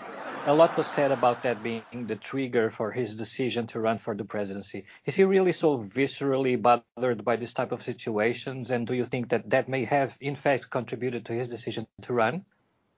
A 0.47 0.55
lot 0.55 0.77
was 0.77 0.87
said 0.87 1.13
about 1.13 1.43
that 1.45 1.63
being 1.63 1.83
the 2.07 2.17
trigger 2.17 2.71
for 2.71 2.91
his 2.93 3.15
decision 3.15 3.67
to 3.69 3.81
run 3.81 3.97
for 3.97 4.15
the 4.15 4.25
presidency. 4.25 4.85
Is 5.07 5.15
he 5.15 5.25
really 5.25 5.53
so 5.53 5.79
viscerally 5.79 6.61
bothered 6.61 7.25
by 7.25 7.37
this 7.37 7.55
type 7.55 7.73
of 7.73 7.83
situations? 7.83 8.71
And 8.71 8.87
do 8.87 8.93
you 8.93 9.07
think 9.07 9.31
that 9.31 9.49
that 9.51 9.69
may 9.69 9.85
have, 9.85 10.17
in 10.21 10.37
fact, 10.37 10.69
contributed 10.69 11.25
to 11.27 11.33
his 11.33 11.49
decision 11.49 11.87
to 12.03 12.13
run? 12.13 12.45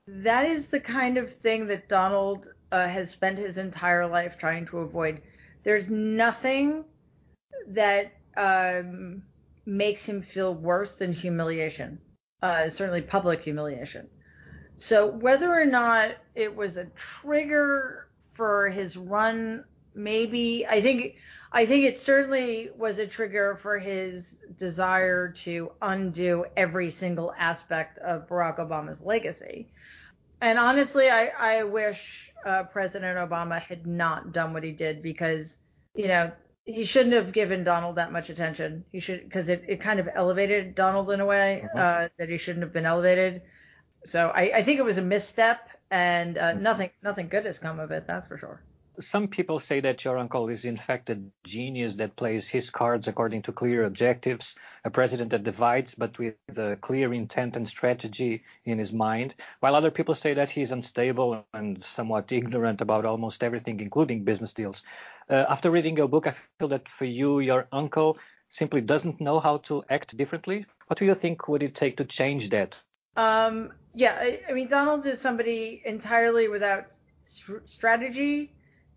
That 0.08 0.46
is 0.46 0.66
the 0.66 0.80
kind 0.80 1.16
of 1.16 1.32
thing 1.32 1.68
that 1.68 1.88
Donald 1.88 2.52
uh, 2.72 2.88
has 2.88 3.10
spent 3.10 3.38
his 3.38 3.58
entire 3.58 4.06
life 4.08 4.36
trying 4.36 4.66
to 4.66 4.78
avoid. 4.78 5.22
There's 5.62 5.90
nothing 5.90 6.84
that 7.68 8.12
um, 8.36 9.22
makes 9.64 10.04
him 10.04 10.22
feel 10.22 10.52
worse 10.52 10.96
than 10.96 11.12
humiliation, 11.12 12.00
uh, 12.42 12.68
certainly 12.68 13.02
public 13.02 13.42
humiliation. 13.42 14.08
So 14.76 15.06
whether 15.06 15.52
or 15.52 15.64
not 15.64 16.16
it 16.34 16.54
was 16.54 16.76
a 16.76 16.86
trigger 16.96 18.08
for 18.32 18.68
his 18.68 18.96
run, 18.96 19.64
maybe 19.94 20.66
I 20.66 20.80
think 20.80 21.16
I 21.52 21.66
think 21.66 21.84
it 21.84 22.00
certainly 22.00 22.70
was 22.76 22.98
a 22.98 23.06
trigger 23.06 23.56
for 23.56 23.78
his 23.78 24.38
desire 24.56 25.28
to 25.28 25.72
undo 25.82 26.46
every 26.56 26.90
single 26.90 27.34
aspect 27.36 27.98
of 27.98 28.26
Barack 28.26 28.58
Obama's 28.58 29.00
legacy. 29.02 29.68
And 30.40 30.58
honestly, 30.58 31.10
I, 31.10 31.30
I 31.38 31.64
wish 31.64 32.32
uh, 32.44 32.64
President 32.64 33.18
Obama 33.18 33.60
had 33.60 33.86
not 33.86 34.32
done 34.32 34.54
what 34.54 34.64
he 34.64 34.72
did 34.72 35.02
because, 35.02 35.58
you 35.94 36.08
know, 36.08 36.32
he 36.64 36.84
shouldn't 36.84 37.14
have 37.14 37.32
given 37.32 37.64
Donald 37.64 37.96
that 37.96 38.12
much 38.12 38.30
attention. 38.30 38.84
He 38.90 39.00
should 39.00 39.24
because 39.24 39.48
it, 39.48 39.64
it 39.68 39.80
kind 39.80 40.00
of 40.00 40.08
elevated 40.14 40.74
Donald 40.74 41.10
in 41.10 41.20
a 41.20 41.26
way 41.26 41.64
mm-hmm. 41.64 41.78
uh, 41.78 42.08
that 42.18 42.28
he 42.28 42.38
shouldn't 42.38 42.62
have 42.62 42.72
been 42.72 42.86
elevated. 42.86 43.42
So 44.04 44.32
I, 44.34 44.52
I 44.56 44.62
think 44.62 44.78
it 44.78 44.84
was 44.84 44.98
a 44.98 45.02
misstep, 45.02 45.68
and 45.90 46.38
uh, 46.38 46.52
mm-hmm. 46.52 46.62
nothing 46.62 46.90
nothing 47.02 47.28
good 47.28 47.46
has 47.46 47.58
come 47.58 47.78
of 47.80 47.90
it. 47.90 48.06
That's 48.06 48.28
for 48.28 48.38
sure. 48.38 48.62
Some 49.00 49.28
people 49.28 49.58
say 49.58 49.80
that 49.80 50.04
your 50.04 50.18
uncle 50.18 50.50
is 50.50 50.66
in 50.66 50.76
fact 50.76 51.08
a 51.08 51.18
genius 51.44 51.94
that 51.94 52.14
plays 52.14 52.46
his 52.46 52.68
cards 52.68 53.08
according 53.08 53.42
to 53.42 53.52
clear 53.52 53.84
objectives, 53.84 54.54
a 54.84 54.90
president 54.90 55.30
that 55.30 55.44
divides 55.44 55.94
but 55.94 56.18
with 56.18 56.34
a 56.58 56.76
clear 56.76 57.14
intent 57.14 57.56
and 57.56 57.66
strategy 57.66 58.42
in 58.66 58.78
his 58.78 58.92
mind, 58.92 59.34
while 59.60 59.74
other 59.74 59.90
people 59.90 60.14
say 60.14 60.34
that 60.34 60.50
he's 60.50 60.72
unstable 60.72 61.46
and 61.54 61.82
somewhat 61.82 62.30
ignorant 62.32 62.82
about 62.82 63.06
almost 63.06 63.42
everything, 63.42 63.80
including 63.80 64.24
business 64.24 64.52
deals. 64.52 64.82
Uh, 65.30 65.46
after 65.48 65.70
reading 65.70 65.96
your 65.96 66.08
book, 66.08 66.26
I 66.26 66.34
feel 66.58 66.68
that 66.68 66.86
for 66.86 67.06
you, 67.06 67.40
your 67.40 67.68
uncle 67.72 68.18
simply 68.50 68.82
doesn't 68.82 69.22
know 69.22 69.40
how 69.40 69.56
to 69.56 69.82
act 69.88 70.14
differently. 70.18 70.66
What 70.88 70.98
do 70.98 71.06
you 71.06 71.14
think 71.14 71.48
would 71.48 71.62
it 71.62 71.74
take 71.74 71.96
to 71.96 72.04
change 72.04 72.50
that? 72.50 72.76
Um, 73.16 73.72
yeah, 73.94 74.16
I, 74.18 74.40
I, 74.48 74.52
mean, 74.52 74.68
Donald 74.68 75.06
is 75.06 75.20
somebody 75.20 75.82
entirely 75.84 76.48
without 76.48 76.86
strategy. 77.66 78.52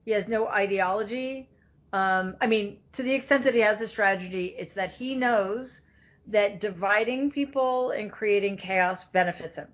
He 0.05 0.11
has 0.11 0.27
no 0.27 0.47
ideology. 0.47 1.49
Um, 1.91 2.35
I 2.39 2.47
mean, 2.47 2.79
to 2.93 3.03
the 3.03 3.13
extent 3.13 3.43
that 3.43 3.53
he 3.53 3.59
has 3.61 3.81
a 3.81 3.87
strategy, 3.87 4.55
it's 4.57 4.73
that 4.73 4.91
he 4.91 5.15
knows 5.15 5.81
that 6.27 6.59
dividing 6.59 7.31
people 7.31 7.91
and 7.91 8.11
creating 8.11 8.57
chaos 8.57 9.05
benefits 9.05 9.57
him 9.57 9.67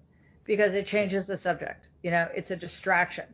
because 0.43 0.73
it 0.73 0.86
changes 0.86 1.27
the 1.27 1.38
subject. 1.38 1.88
You 2.04 2.12
know, 2.12 2.27
it's 2.36 2.51
a 2.51 2.56
distraction. 2.56 3.25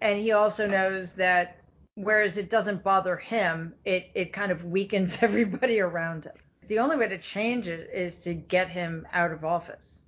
And 0.00 0.18
he 0.18 0.32
also 0.32 0.66
knows 0.66 1.12
that 1.12 1.58
whereas 1.94 2.38
it 2.38 2.50
doesn't 2.50 2.82
bother 2.82 3.16
him, 3.16 3.74
it, 3.84 4.10
it 4.14 4.32
kind 4.32 4.50
of 4.50 4.64
weakens 4.64 5.18
everybody 5.22 5.78
around 5.80 6.24
him. 6.24 6.32
The 6.68 6.78
only 6.78 6.96
way 6.96 7.08
to 7.08 7.18
change 7.18 7.68
it 7.68 7.90
is 7.92 8.18
to 8.20 8.34
get 8.34 8.70
him 8.70 9.06
out 9.12 9.30
of 9.30 9.44
office 9.44 10.02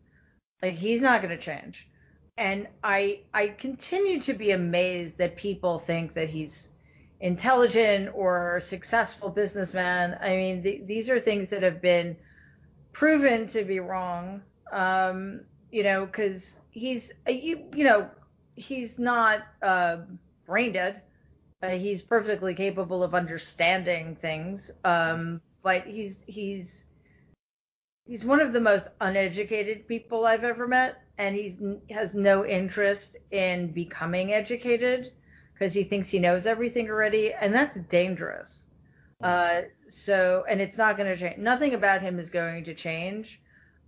like 0.62 0.74
he's 0.74 1.00
not 1.00 1.22
going 1.22 1.36
to 1.36 1.42
change. 1.42 1.88
And 2.36 2.66
I 2.82 3.20
I 3.32 3.48
continue 3.48 4.20
to 4.22 4.34
be 4.34 4.50
amazed 4.50 5.18
that 5.18 5.36
people 5.36 5.78
think 5.78 6.14
that 6.14 6.28
he's 6.28 6.70
intelligent 7.20 8.10
or 8.14 8.60
successful 8.60 9.28
businessman. 9.28 10.18
I 10.20 10.36
mean, 10.36 10.62
these 10.86 11.08
are 11.08 11.20
things 11.20 11.48
that 11.50 11.62
have 11.62 11.80
been 11.80 12.16
proven 12.92 13.46
to 13.48 13.64
be 13.64 13.80
wrong. 13.80 14.42
Um, 14.72 15.42
you 15.70 15.84
know, 15.84 16.06
because 16.06 16.58
he's 16.70 17.12
uh, 17.28 17.32
you 17.32 17.64
you 17.74 17.84
know 17.84 18.10
he's 18.56 18.98
not 18.98 19.46
uh, 19.62 19.98
brain 20.46 20.72
dead. 20.72 21.02
Uh, 21.62 21.70
he's 21.70 22.02
perfectly 22.02 22.54
capable 22.54 23.02
of 23.02 23.14
understanding 23.14 24.16
things. 24.16 24.70
Um, 24.84 25.40
but 25.62 25.86
he's 25.86 26.22
he's 26.26 26.84
he's 28.06 28.24
one 28.24 28.40
of 28.40 28.52
the 28.52 28.60
most 28.60 28.88
uneducated 29.00 29.88
people 29.88 30.26
I've 30.26 30.44
ever 30.44 30.66
met, 30.66 31.02
and 31.18 31.34
he's 31.34 31.60
has 31.90 32.14
no 32.14 32.44
interest 32.44 33.16
in 33.30 33.72
becoming 33.72 34.32
educated 34.32 35.12
because 35.52 35.72
he 35.72 35.84
thinks 35.84 36.08
he 36.08 36.18
knows 36.18 36.46
everything 36.46 36.90
already, 36.90 37.32
and 37.32 37.54
that's 37.54 37.76
dangerous. 37.76 38.66
Uh, 39.22 39.62
so, 39.88 40.44
and 40.48 40.60
it's 40.60 40.76
not 40.76 40.96
going 40.96 41.08
to 41.08 41.16
change. 41.16 41.38
Nothing 41.38 41.74
about 41.74 42.02
him 42.02 42.18
is 42.18 42.28
going 42.28 42.64
to 42.64 42.74
change, 42.74 43.40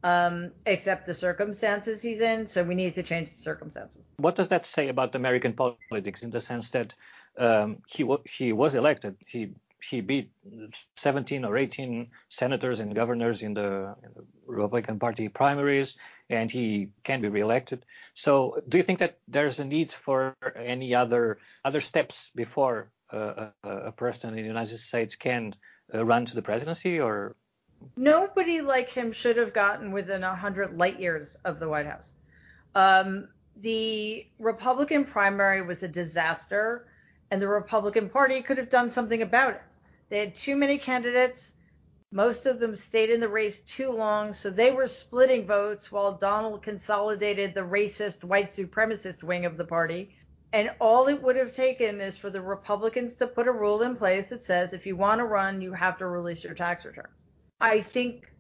um, 0.03 0.53
except 0.65 1.05
the 1.05 1.13
circumstances 1.13 2.01
he's 2.01 2.21
in. 2.21 2.47
So 2.47 2.63
we 2.63 2.75
need 2.75 2.95
to 2.95 3.03
change 3.03 3.31
the 3.31 3.37
circumstances. 3.37 4.05
What 4.17 4.37
does 4.37 4.49
that 4.49 4.65
say 4.65 4.89
about 4.89 5.15
American 5.15 5.53
politics 5.53 6.23
in 6.23 6.31
the 6.31 6.41
sense 6.41 6.71
that 6.71 6.95
um, 7.37 7.79
he 7.87 8.03
w- 8.05 8.23
he 8.25 8.53
was 8.53 8.75
elected, 8.75 9.17
he 9.27 9.51
he 9.89 10.01
beat 10.01 10.31
17 10.97 11.45
or 11.45 11.57
18 11.57 12.09
senators 12.29 12.81
and 12.81 12.95
governors 12.95 13.43
in 13.43 13.55
the, 13.55 13.95
in 14.03 14.11
the, 14.15 14.25
Republican 14.47 14.99
Party 14.99 15.29
primaries, 15.29 15.97
and 16.31 16.51
he 16.51 16.91
can 17.03 17.21
be 17.21 17.29
reelected. 17.29 17.85
So, 18.15 18.63
do 18.69 18.77
you 18.77 18.83
think 18.83 19.01
that 19.01 19.19
there's 19.27 19.59
a 19.59 19.65
need 19.65 19.91
for 19.91 20.37
any 20.57 20.95
other 20.95 21.39
other 21.65 21.81
steps 21.81 22.31
before 22.35 22.93
uh, 23.13 23.49
a, 23.65 23.69
a, 23.69 23.93
person 23.93 24.31
in 24.31 24.37
the 24.37 24.43
United 24.43 24.79
States 24.79 25.17
can 25.17 25.55
uh, 25.93 26.05
run 26.05 26.27
to 26.27 26.35
the 26.37 26.43
presidency, 26.43 27.01
or 27.01 27.35
nobody 27.97 28.61
like 28.61 28.89
him 28.89 29.13
should 29.13 29.37
have 29.37 29.53
gotten 29.53 29.91
within 29.91 30.23
100 30.23 30.79
light 30.79 31.01
years 31.01 31.37
of 31.45 31.59
the 31.59 31.69
White 31.69 31.87
House? 31.87 32.15
Um, 32.77 33.29
the 33.57 34.27
Republican 34.39 35.05
primary 35.05 35.63
was 35.63 35.83
a 35.83 35.89
disaster, 35.89 36.87
and 37.31 37.41
the 37.41 37.49
Republican 37.49 38.09
Party 38.09 38.43
could 38.43 38.59
have 38.59 38.69
done 38.69 38.91
something 38.91 39.23
about 39.23 39.55
it. 39.55 39.63
They 40.09 40.19
had 40.21 40.35
too 40.35 40.57
many 40.57 40.79
candidates. 40.79 41.55
Most 42.13 42.47
of 42.47 42.61
them 42.61 42.77
stayed 42.77 43.11
in 43.11 43.19
the 43.19 43.29
race 43.29 43.59
too 43.61 43.91
long, 43.91 44.33
so 44.33 44.51
they 44.51 44.71
were 44.71 44.87
splitting 44.87 45.47
votes 45.47 45.91
while 45.91 46.13
Donald 46.13 46.63
consolidated 46.63 47.53
the 47.53 47.63
racist, 47.63 48.23
white 48.23 48.51
supremacist 48.51 49.25
wing 49.25 49.45
of 49.45 49.57
the 49.57 49.65
party. 49.65 50.15
And 50.53 50.71
all 50.81 51.09
it 51.09 51.21
would 51.21 51.35
have 51.35 51.53
taken 51.53 52.01
is 52.01 52.17
for 52.17 52.31
the 52.31 52.41
Republicans 52.41 53.15
to 53.17 53.27
put 53.27 53.49
a 53.49 53.53
rule 53.53 53.83
in 53.83 53.97
place 53.97 54.27
that 54.29 54.45
says 54.45 54.73
if 54.73 54.87
you 54.87 54.95
want 54.95 55.19
to 55.19 55.25
run, 55.25 55.61
you 55.61 55.73
have 55.73 55.99
to 55.99 56.07
release 56.07 56.45
your 56.45 56.55
tax 56.55 56.85
returns. 56.85 57.27
I 57.61 57.81
think 57.81 58.31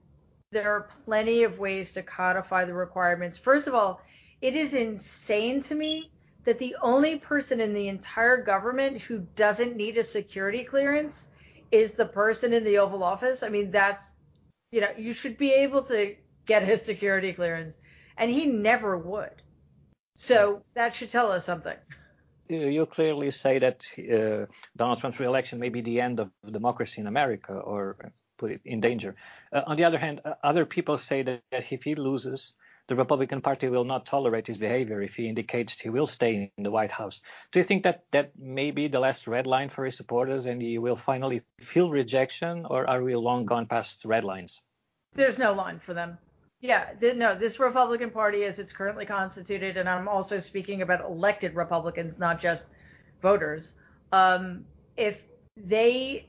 there 0.52 0.70
are 0.70 0.88
plenty 1.04 1.42
of 1.42 1.58
ways 1.58 1.92
to 1.92 2.02
codify 2.02 2.64
the 2.64 2.74
requirements. 2.74 3.36
First 3.36 3.66
of 3.66 3.74
all, 3.74 4.00
it 4.40 4.54
is 4.54 4.72
insane 4.72 5.60
to 5.62 5.74
me 5.74 6.12
that 6.44 6.60
the 6.60 6.76
only 6.80 7.18
person 7.18 7.60
in 7.60 7.74
the 7.74 7.88
entire 7.88 8.40
government 8.40 9.02
who 9.02 9.26
doesn't 9.34 9.74
need 9.74 9.98
a 9.98 10.04
security 10.04 10.62
clearance 10.62 11.28
is 11.70 11.92
the 11.92 12.06
person 12.06 12.52
in 12.52 12.64
the 12.64 12.78
Oval 12.78 13.02
Office. 13.02 13.42
I 13.42 13.48
mean, 13.48 13.70
that's, 13.70 14.14
you 14.70 14.80
know, 14.80 14.90
you 14.96 15.12
should 15.12 15.36
be 15.36 15.52
able 15.52 15.82
to 15.82 16.14
get 16.46 16.62
his 16.62 16.82
security 16.82 17.32
clearance, 17.32 17.76
and 18.16 18.30
he 18.30 18.46
never 18.46 18.96
would. 18.96 19.42
So 20.14 20.62
that 20.74 20.94
should 20.94 21.10
tell 21.10 21.30
us 21.30 21.44
something. 21.44 21.76
You 22.48 22.86
clearly 22.86 23.30
say 23.32 23.58
that 23.58 23.82
uh, 23.98 24.46
Donald 24.76 25.00
Trump's 25.00 25.18
reelection 25.18 25.58
may 25.58 25.68
be 25.68 25.80
the 25.80 26.00
end 26.00 26.20
of 26.20 26.30
democracy 26.48 27.00
in 27.00 27.06
America 27.08 27.52
or 27.52 28.12
put 28.38 28.52
it 28.52 28.60
in 28.64 28.80
danger. 28.80 29.16
Uh, 29.52 29.62
on 29.66 29.76
the 29.76 29.84
other 29.84 29.98
hand, 29.98 30.20
uh, 30.24 30.34
other 30.44 30.64
people 30.64 30.96
say 30.96 31.22
that, 31.22 31.42
that 31.50 31.72
if 31.72 31.82
he 31.82 31.94
loses, 31.96 32.54
the 32.88 32.96
Republican 32.96 33.40
Party 33.40 33.68
will 33.68 33.84
not 33.84 34.06
tolerate 34.06 34.46
his 34.46 34.58
behavior 34.58 35.02
if 35.02 35.14
he 35.14 35.28
indicates 35.28 35.80
he 35.80 35.90
will 35.90 36.06
stay 36.06 36.52
in 36.56 36.62
the 36.62 36.70
White 36.70 36.92
House. 36.92 37.20
Do 37.50 37.58
you 37.58 37.64
think 37.64 37.82
that 37.82 38.04
that 38.12 38.38
may 38.38 38.70
be 38.70 38.88
the 38.88 39.00
last 39.00 39.26
red 39.26 39.46
line 39.46 39.68
for 39.68 39.84
his 39.84 39.96
supporters 39.96 40.46
and 40.46 40.62
he 40.62 40.78
will 40.78 40.96
finally 40.96 41.42
feel 41.60 41.90
rejection, 41.90 42.64
or 42.66 42.88
are 42.88 43.02
we 43.02 43.14
long 43.16 43.44
gone 43.44 43.66
past 43.66 44.04
red 44.04 44.24
lines? 44.24 44.60
There's 45.12 45.38
no 45.38 45.52
line 45.52 45.78
for 45.78 45.94
them. 45.94 46.18
Yeah, 46.60 46.90
no, 47.00 47.34
this 47.34 47.60
Republican 47.60 48.10
Party, 48.10 48.44
as 48.44 48.58
it's 48.58 48.72
currently 48.72 49.04
constituted, 49.04 49.76
and 49.76 49.88
I'm 49.88 50.08
also 50.08 50.38
speaking 50.38 50.82
about 50.82 51.04
elected 51.04 51.54
Republicans, 51.54 52.18
not 52.18 52.40
just 52.40 52.70
voters. 53.20 53.74
Um, 54.12 54.64
if 54.96 55.24
they, 55.56 56.28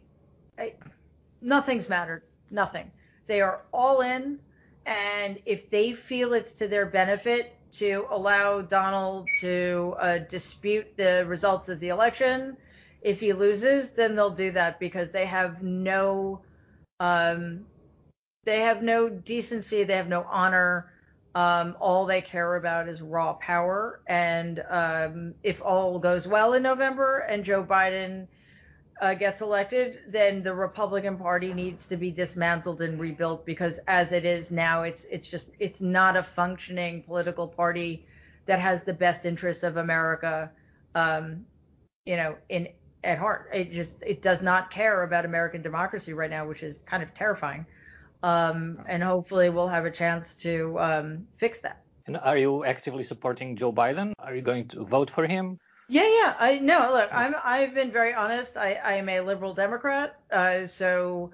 nothing's 1.41 1.87
mattered, 1.87 2.23
nothing. 2.51 2.91
They 3.25 3.41
are 3.41 3.63
all 3.71 4.01
in 4.01 4.39
and 4.88 5.38
if 5.45 5.69
they 5.69 5.93
feel 5.93 6.34
it's 6.34 6.54
to 6.54 6.67
their 6.67 6.86
benefit 6.86 7.54
to 7.69 8.08
allow 8.10 8.62
Donald 8.62 9.28
to 9.41 9.93
uh, 10.00 10.19
dispute 10.19 10.88
the 10.95 11.26
results 11.28 11.67
of 11.67 11.82
the 11.82 11.89
election, 11.89 12.56
if 13.02 13.19
he 13.19 13.34
loses, 13.34 13.91
then 13.91 14.15
they'll 14.15 14.30
do 14.30 14.50
that 14.52 14.80
because 14.80 15.12
they 15.12 15.26
have 15.26 15.62
no, 15.62 16.39
um, 17.02 17.65
they 18.45 18.62
have 18.62 18.82
no 18.82 19.10
decency, 19.10 19.84
they 19.84 19.95
have 19.95 20.08
no 20.08 20.26
honor. 20.30 20.93
Um, 21.36 21.76
all 21.80 22.06
they 22.06 22.21
care 22.21 22.56
about 22.56 22.88
is 22.88 23.02
raw 23.02 23.34
power. 23.34 24.00
And 24.08 24.63
um, 24.69 25.34
if 25.43 25.62
all 25.62 26.00
goes 26.00 26.28
well 26.28 26.54
in 26.54 26.63
November 26.63 27.19
and 27.19 27.43
Joe 27.43 27.63
Biden 27.63 28.28
uh, 29.01 29.13
gets 29.13 29.41
elected, 29.41 29.99
then 30.07 30.41
the 30.41 30.53
Republican 30.53 31.17
Party 31.17 31.53
needs 31.53 31.86
to 31.88 31.97
be 31.97 32.12
dismantled 32.12 32.81
and 32.81 32.99
rebuilt 32.99 33.45
because 33.45 33.79
as 33.88 34.12
it 34.12 34.25
is 34.25 34.51
now, 34.51 34.83
it's 34.83 35.05
it's 35.05 35.27
just 35.27 35.49
it's 35.60 35.81
not 35.81 36.17
a 36.17 36.23
functioning 36.23 37.03
political 37.03 37.47
party 37.47 38.05
that 38.45 38.60
has 38.60 38.83
the 38.83 38.93
best 38.93 39.25
interests 39.25 39.63
of 39.63 39.77
America, 39.77 40.49
um, 40.95 41.45
you 42.05 42.15
know, 42.15 42.36
in 42.49 42.67
at 43.03 43.17
heart. 43.17 43.49
It 43.53 43.71
just 43.71 43.97
it 44.01 44.21
does 44.21 44.41
not 44.41 44.71
care 44.71 45.03
about 45.03 45.25
American 45.25 45.62
democracy 45.62 46.13
right 46.13 46.29
now, 46.29 46.47
which 46.47 46.63
is 46.63 46.83
kind 46.83 47.03
of 47.03 47.13
terrifying. 47.13 47.65
Um, 48.23 48.79
and 48.88 49.03
hopefully, 49.03 49.49
we'll 49.49 49.67
have 49.67 49.86
a 49.86 49.91
chance 49.91 50.33
to 50.36 50.79
um, 50.79 51.27
fix 51.38 51.60
that. 51.60 51.83
And 52.07 52.17
are 52.17 52.38
you 52.38 52.63
actively 52.63 53.03
supporting 53.03 53.55
Joe 53.57 53.71
Biden? 53.71 54.13
Are 54.17 54.36
you 54.36 54.41
going 54.41 54.69
to 54.69 54.86
vote 54.86 55.10
for 55.10 55.27
him? 55.27 55.60
Yeah, 55.89 56.08
yeah. 56.08 56.36
I 56.39 56.60
no, 56.60 56.91
look, 56.91 57.10
I'm 57.13 57.36
I've 57.43 57.73
been 57.73 57.91
very 57.91 58.13
honest. 58.13 58.58
I 58.58 58.73
I 58.76 58.93
am 58.95 59.10
a 59.10 59.21
liberal 59.21 59.54
Democrat, 59.54 60.19
uh, 60.32 60.67
so 60.67 61.32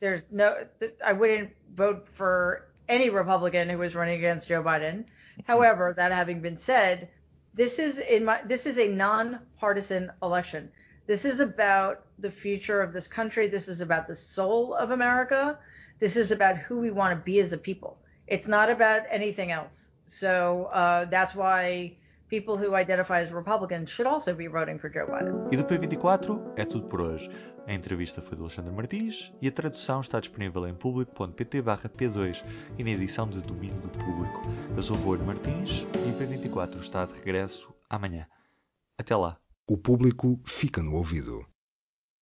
there's 0.00 0.24
no 0.30 0.66
I 1.04 1.12
wouldn't 1.12 1.50
vote 1.74 2.08
for 2.12 2.66
any 2.88 3.10
Republican 3.10 3.68
who 3.68 3.78
was 3.78 3.94
running 3.94 4.18
against 4.18 4.48
Joe 4.48 4.62
Biden. 4.62 5.04
However, 5.46 5.94
that 5.96 6.12
having 6.12 6.40
been 6.40 6.58
said, 6.58 7.08
this 7.54 7.78
is 7.78 7.98
in 7.98 8.24
my 8.24 8.40
this 8.44 8.66
is 8.66 8.78
a 8.78 8.88
nonpartisan 8.88 10.10
election. 10.22 10.70
This 11.06 11.24
is 11.24 11.40
about 11.40 12.04
the 12.18 12.30
future 12.30 12.80
of 12.82 12.92
this 12.92 13.06
country. 13.06 13.46
This 13.46 13.68
is 13.68 13.80
about 13.80 14.08
the 14.08 14.16
soul 14.16 14.74
of 14.74 14.90
America. 14.90 15.58
This 16.00 16.16
is 16.16 16.32
about 16.32 16.56
who 16.58 16.80
we 16.80 16.90
want 16.90 17.16
to 17.18 17.24
be 17.24 17.38
as 17.40 17.52
a 17.52 17.58
people. 17.58 17.98
It's 18.26 18.48
not 18.48 18.70
about 18.70 19.02
anything 19.10 19.52
else. 19.52 19.90
So 20.06 20.64
uh, 20.72 21.04
that's 21.06 21.34
why 21.34 21.96
people 22.34 22.56
who 22.56 22.74
identify 22.74 23.20
as 23.20 23.30
Republicans 23.30 23.90
should 23.90 24.08
also 24.08 24.34
be 24.34 24.48
voting 24.48 24.78
for 24.78 24.90
Joe 24.90 25.06
Biden. 25.06 25.34
E 25.52 25.56
do 25.56 25.64
P24 25.64 26.40
é 26.56 26.64
tudo 26.64 26.88
por 26.88 27.00
hoje. 27.00 27.30
A 27.66 27.72
entrevista 27.72 28.20
foi 28.20 28.36
do 28.36 28.42
Alexandre 28.42 28.72
Martins 28.72 29.32
e 29.40 29.46
a 29.46 29.52
tradução 29.52 30.00
está 30.00 30.18
disponível 30.18 30.66
em 30.66 30.74
público.pt 30.74 31.62
P2 31.62 32.44
e 32.78 32.84
na 32.84 32.90
edição 32.90 33.28
de 33.28 33.40
domínio 33.40 33.80
do 33.80 33.88
público. 33.88 34.42
Eu 34.76 34.82
sou 34.82 34.96
o 34.96 35.00
Rui 35.00 35.18
Martins 35.18 35.86
e 36.06 36.10
o 36.10 36.18
P24 36.18 36.80
está 36.80 37.06
de 37.06 37.14
regresso 37.14 37.72
amanhã. 37.88 38.26
Até 38.98 39.14
lá. 39.14 39.38
O 39.66 39.78
público 39.78 40.40
fica 40.44 40.82
no 40.82 40.94
ouvido. 40.94 41.53